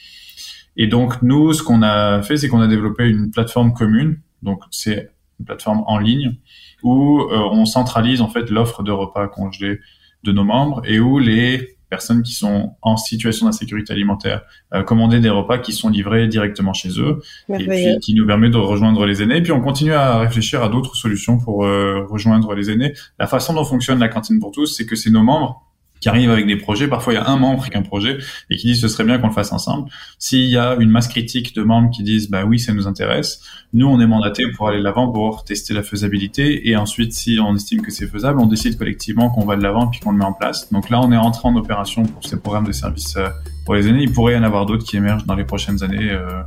Et 0.76 0.86
donc 0.86 1.22
nous, 1.22 1.52
ce 1.52 1.62
qu'on 1.62 1.82
a 1.82 2.22
fait, 2.22 2.36
c'est 2.36 2.48
qu'on 2.48 2.60
a 2.60 2.68
développé 2.68 3.08
une 3.08 3.30
plateforme 3.30 3.72
commune. 3.72 4.20
Donc 4.42 4.62
c'est 4.70 5.10
une 5.38 5.46
plateforme 5.46 5.82
en 5.86 5.98
ligne 5.98 6.36
où 6.82 7.20
euh, 7.20 7.38
on 7.50 7.64
centralise 7.64 8.20
en 8.20 8.28
fait 8.28 8.50
l'offre 8.50 8.82
de 8.82 8.90
repas 8.90 9.28
congelés 9.28 9.80
de 10.24 10.32
nos 10.32 10.44
membres 10.44 10.82
et 10.84 11.00
où 11.00 11.18
les 11.18 11.76
personnes 11.90 12.22
qui 12.22 12.32
sont 12.32 12.74
en 12.80 12.96
situation 12.96 13.44
d'insécurité 13.44 13.92
alimentaire 13.92 14.42
euh, 14.72 14.82
commander 14.82 15.20
des 15.20 15.28
repas 15.28 15.58
qui 15.58 15.72
sont 15.72 15.90
livrés 15.90 16.26
directement 16.26 16.72
chez 16.72 16.88
eux 16.98 17.20
et 17.50 17.66
puis 17.66 17.98
qui 18.00 18.14
nous 18.14 18.26
permet 18.26 18.48
de 18.48 18.56
rejoindre 18.56 19.04
les 19.04 19.22
aînés. 19.22 19.36
Et 19.36 19.42
puis 19.42 19.52
on 19.52 19.60
continue 19.60 19.92
à 19.92 20.18
réfléchir 20.18 20.62
à 20.62 20.70
d'autres 20.70 20.96
solutions 20.96 21.38
pour 21.38 21.66
euh, 21.66 22.06
rejoindre 22.08 22.54
les 22.54 22.70
aînés. 22.70 22.94
La 23.18 23.26
façon 23.26 23.52
dont 23.52 23.64
fonctionne 23.64 23.98
la 23.98 24.08
cantine 24.08 24.40
pour 24.40 24.52
tous, 24.52 24.66
c'est 24.66 24.86
que 24.86 24.96
c'est 24.96 25.10
nos 25.10 25.22
membres 25.22 25.62
qui 26.02 26.08
arrivent 26.08 26.30
avec 26.30 26.46
des 26.46 26.56
projets. 26.56 26.88
Parfois, 26.88 27.14
il 27.14 27.16
y 27.16 27.18
a 27.18 27.26
un 27.28 27.36
membre 27.36 27.64
qui 27.70 27.76
a 27.76 27.78
un 27.80 27.82
projet 27.82 28.18
et 28.50 28.56
qui 28.56 28.66
dit 28.66 28.76
ce 28.76 28.88
serait 28.88 29.04
bien 29.04 29.18
qu'on 29.18 29.28
le 29.28 29.32
fasse 29.32 29.52
ensemble. 29.52 29.88
S'il 30.18 30.44
y 30.46 30.58
a 30.58 30.74
une 30.78 30.90
masse 30.90 31.08
critique 31.08 31.54
de 31.54 31.62
membres 31.62 31.90
qui 31.90 32.02
disent 32.02 32.28
bah 32.28 32.44
oui, 32.44 32.58
ça 32.58 32.74
nous 32.74 32.86
intéresse, 32.86 33.40
nous 33.72 33.86
on 33.86 34.00
est 34.00 34.06
mandaté 34.06 34.44
pour 34.56 34.68
aller 34.68 34.78
de 34.78 34.84
l'avant 34.84 35.10
pour 35.10 35.44
tester 35.44 35.72
la 35.72 35.82
faisabilité 35.82 36.68
et 36.68 36.76
ensuite, 36.76 37.12
si 37.12 37.38
on 37.40 37.54
estime 37.54 37.80
que 37.80 37.92
c'est 37.92 38.08
faisable, 38.08 38.40
on 38.40 38.46
décide 38.46 38.76
collectivement 38.76 39.30
qu'on 39.30 39.46
va 39.46 39.56
de 39.56 39.62
l'avant 39.62 39.86
puis 39.86 40.00
qu'on 40.00 40.10
le 40.10 40.18
met 40.18 40.24
en 40.24 40.32
place. 40.32 40.70
Donc 40.72 40.90
là, 40.90 41.00
on 41.00 41.12
est 41.12 41.16
rentré 41.16 41.48
en 41.48 41.54
opération 41.54 42.02
pour 42.02 42.26
ces 42.26 42.38
programmes 42.38 42.66
de 42.66 42.72
services 42.72 43.16
euh, 43.16 43.28
pour 43.64 43.74
les 43.74 43.86
aînés. 43.86 44.02
Il 44.02 44.12
pourrait 44.12 44.34
y 44.34 44.36
en 44.36 44.42
avoir 44.42 44.66
d'autres 44.66 44.84
qui 44.84 44.96
émergent 44.96 45.24
dans 45.24 45.36
les 45.36 45.44
prochaines 45.44 45.82
années. 45.84 46.10
Euh, 46.10 46.42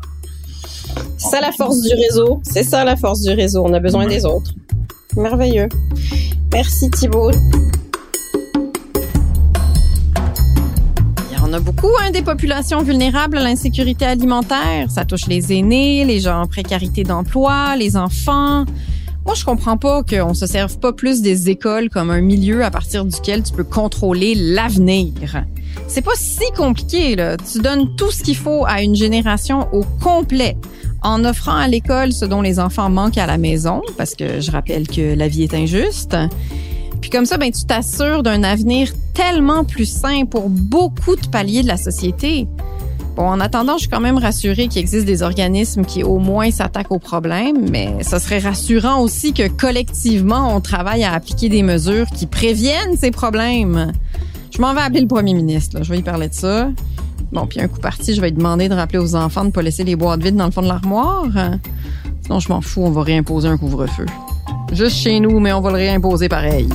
ça 1.17 1.39
la 1.39 1.53
force 1.53 1.81
du 1.81 1.93
réseau. 1.93 2.41
C'est 2.43 2.63
ça 2.63 2.83
la 2.83 2.97
force 2.97 3.21
du 3.21 3.31
réseau. 3.31 3.63
On 3.65 3.73
a 3.73 3.79
besoin 3.79 4.05
des 4.05 4.25
autres. 4.25 4.53
Merveilleux. 5.15 5.69
Merci 6.51 6.89
Thibault. 6.89 7.31
Beaucoup, 11.59 11.91
hein, 12.01 12.11
des 12.11 12.21
populations 12.21 12.81
vulnérables 12.81 13.37
à 13.37 13.43
l'insécurité 13.43 14.05
alimentaire. 14.05 14.89
Ça 14.89 15.05
touche 15.05 15.27
les 15.27 15.53
aînés, 15.53 16.05
les 16.05 16.19
gens 16.19 16.41
en 16.41 16.47
précarité 16.47 17.03
d'emploi, 17.03 17.75
les 17.77 17.97
enfants. 17.97 18.65
Moi, 19.25 19.33
je 19.35 19.43
comprends 19.43 19.77
pas 19.77 20.03
qu'on 20.03 20.33
se 20.33 20.45
serve 20.45 20.77
pas 20.79 20.93
plus 20.93 21.21
des 21.21 21.49
écoles 21.49 21.89
comme 21.89 22.11
un 22.11 22.21
milieu 22.21 22.63
à 22.63 22.69
partir 22.69 23.05
duquel 23.05 23.43
tu 23.43 23.53
peux 23.53 23.63
contrôler 23.63 24.35
l'avenir. 24.35 25.13
C'est 25.87 26.03
pas 26.03 26.15
si 26.15 26.45
compliqué, 26.55 27.15
là. 27.15 27.37
Tu 27.37 27.59
donnes 27.59 27.95
tout 27.95 28.11
ce 28.11 28.23
qu'il 28.23 28.37
faut 28.37 28.65
à 28.67 28.81
une 28.81 28.95
génération 28.95 29.67
au 29.73 29.83
complet 30.01 30.55
en 31.01 31.25
offrant 31.25 31.55
à 31.55 31.67
l'école 31.67 32.13
ce 32.13 32.25
dont 32.25 32.41
les 32.41 32.59
enfants 32.59 32.89
manquent 32.89 33.17
à 33.17 33.25
la 33.25 33.37
maison, 33.37 33.81
parce 33.97 34.15
que 34.15 34.41
je 34.41 34.51
rappelle 34.51 34.87
que 34.87 35.15
la 35.15 35.27
vie 35.27 35.43
est 35.43 35.53
injuste 35.53 36.15
Puis 37.01 37.09
comme 37.09 37.25
ça, 37.25 37.37
ben, 37.37 37.51
tu 37.51 37.65
t'assures 37.65 38.23
d'un 38.23 38.43
avenir 38.43 38.91
tellement 39.13 39.63
plus 39.63 39.85
sain 39.85 40.25
pour 40.25 40.49
beaucoup 40.49 41.15
de 41.15 41.27
paliers 41.27 41.63
de 41.63 41.67
la 41.67 41.77
société. 41.77 42.47
Bon, 43.15 43.29
en 43.29 43.39
attendant, 43.39 43.75
je 43.75 43.81
suis 43.81 43.89
quand 43.89 44.01
même 44.01 44.17
rassurée 44.17 44.67
qu'il 44.67 44.81
existe 44.81 45.05
des 45.05 45.23
organismes 45.23 45.85
qui 45.85 46.03
au 46.03 46.19
moins 46.19 46.51
s'attaquent 46.51 46.91
aux 46.91 46.99
problèmes, 46.99 47.69
mais 47.69 48.03
ce 48.03 48.19
serait 48.19 48.39
rassurant 48.39 48.99
aussi 48.99 49.31
que 49.31 49.47
collectivement, 49.47 50.53
on 50.53 50.59
travaille 50.59 51.05
à 51.05 51.13
appliquer 51.13 51.47
des 51.47 51.63
mesures 51.63 52.07
qui 52.07 52.25
préviennent 52.25 52.97
ces 52.97 53.11
problèmes. 53.11 53.93
Je 54.51 54.59
m'en 54.59 54.73
vais 54.73 54.81
appeler 54.81 54.99
le 55.01 55.07
premier 55.07 55.33
ministre, 55.33 55.77
là. 55.77 55.83
je 55.83 55.89
vais 55.89 55.99
y 55.99 56.03
parler 56.03 56.27
de 56.27 56.33
ça. 56.33 56.69
Bon, 57.31 57.47
puis 57.47 57.61
un 57.61 57.69
coup 57.69 57.79
parti, 57.79 58.13
je 58.13 58.19
vais 58.19 58.31
lui 58.31 58.37
demander 58.37 58.67
de 58.67 58.73
rappeler 58.73 58.99
aux 58.99 59.15
enfants 59.15 59.41
de 59.41 59.47
ne 59.47 59.51
pas 59.51 59.61
laisser 59.61 59.85
les 59.85 59.95
boîtes 59.95 60.21
vides 60.21 60.35
dans 60.35 60.45
le 60.45 60.51
fond 60.51 60.61
de 60.61 60.67
l'armoire. 60.67 61.25
Sinon, 62.23 62.39
je 62.39 62.49
m'en 62.49 62.61
fous, 62.61 62.81
on 62.81 62.91
va 62.91 63.03
réimposer 63.03 63.47
un 63.47 63.57
couvre-feu. 63.57 64.05
Juste 64.71 64.97
chez 64.97 65.19
nous, 65.19 65.39
mais 65.39 65.53
on 65.53 65.61
va 65.61 65.71
le 65.71 65.77
réimposer 65.77 66.27
pareil. 66.27 66.69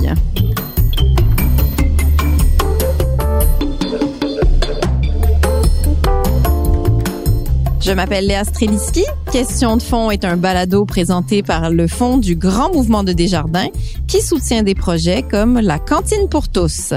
Je 7.90 7.92
m'appelle 7.92 8.26
Léa 8.26 8.44
Streliski. 8.44 9.04
Question 9.32 9.76
de 9.76 9.82
fond 9.82 10.12
est 10.12 10.24
un 10.24 10.36
balado 10.36 10.84
présenté 10.84 11.42
par 11.42 11.70
le 11.70 11.88
Fonds 11.88 12.18
du 12.18 12.36
Grand 12.36 12.72
Mouvement 12.72 13.02
de 13.02 13.12
Desjardins 13.12 13.66
qui 14.06 14.20
soutient 14.20 14.62
des 14.62 14.76
projets 14.76 15.22
comme 15.22 15.58
la 15.58 15.80
Cantine 15.80 16.28
pour 16.30 16.48
tous. 16.48 16.94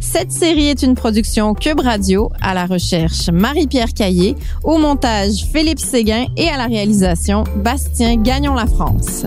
Cette 0.00 0.30
série 0.30 0.68
est 0.68 0.82
une 0.82 0.94
production 0.94 1.52
Cube 1.54 1.80
Radio 1.80 2.30
à 2.40 2.54
la 2.54 2.66
recherche 2.66 3.28
Marie-Pierre 3.28 3.92
Caillé, 3.92 4.36
au 4.62 4.78
montage 4.78 5.46
Philippe 5.52 5.80
Séguin 5.80 6.26
et 6.36 6.48
à 6.48 6.56
la 6.56 6.66
réalisation 6.66 7.42
Bastien 7.56 8.16
Gagnon-La 8.16 8.66
France. 8.66 9.24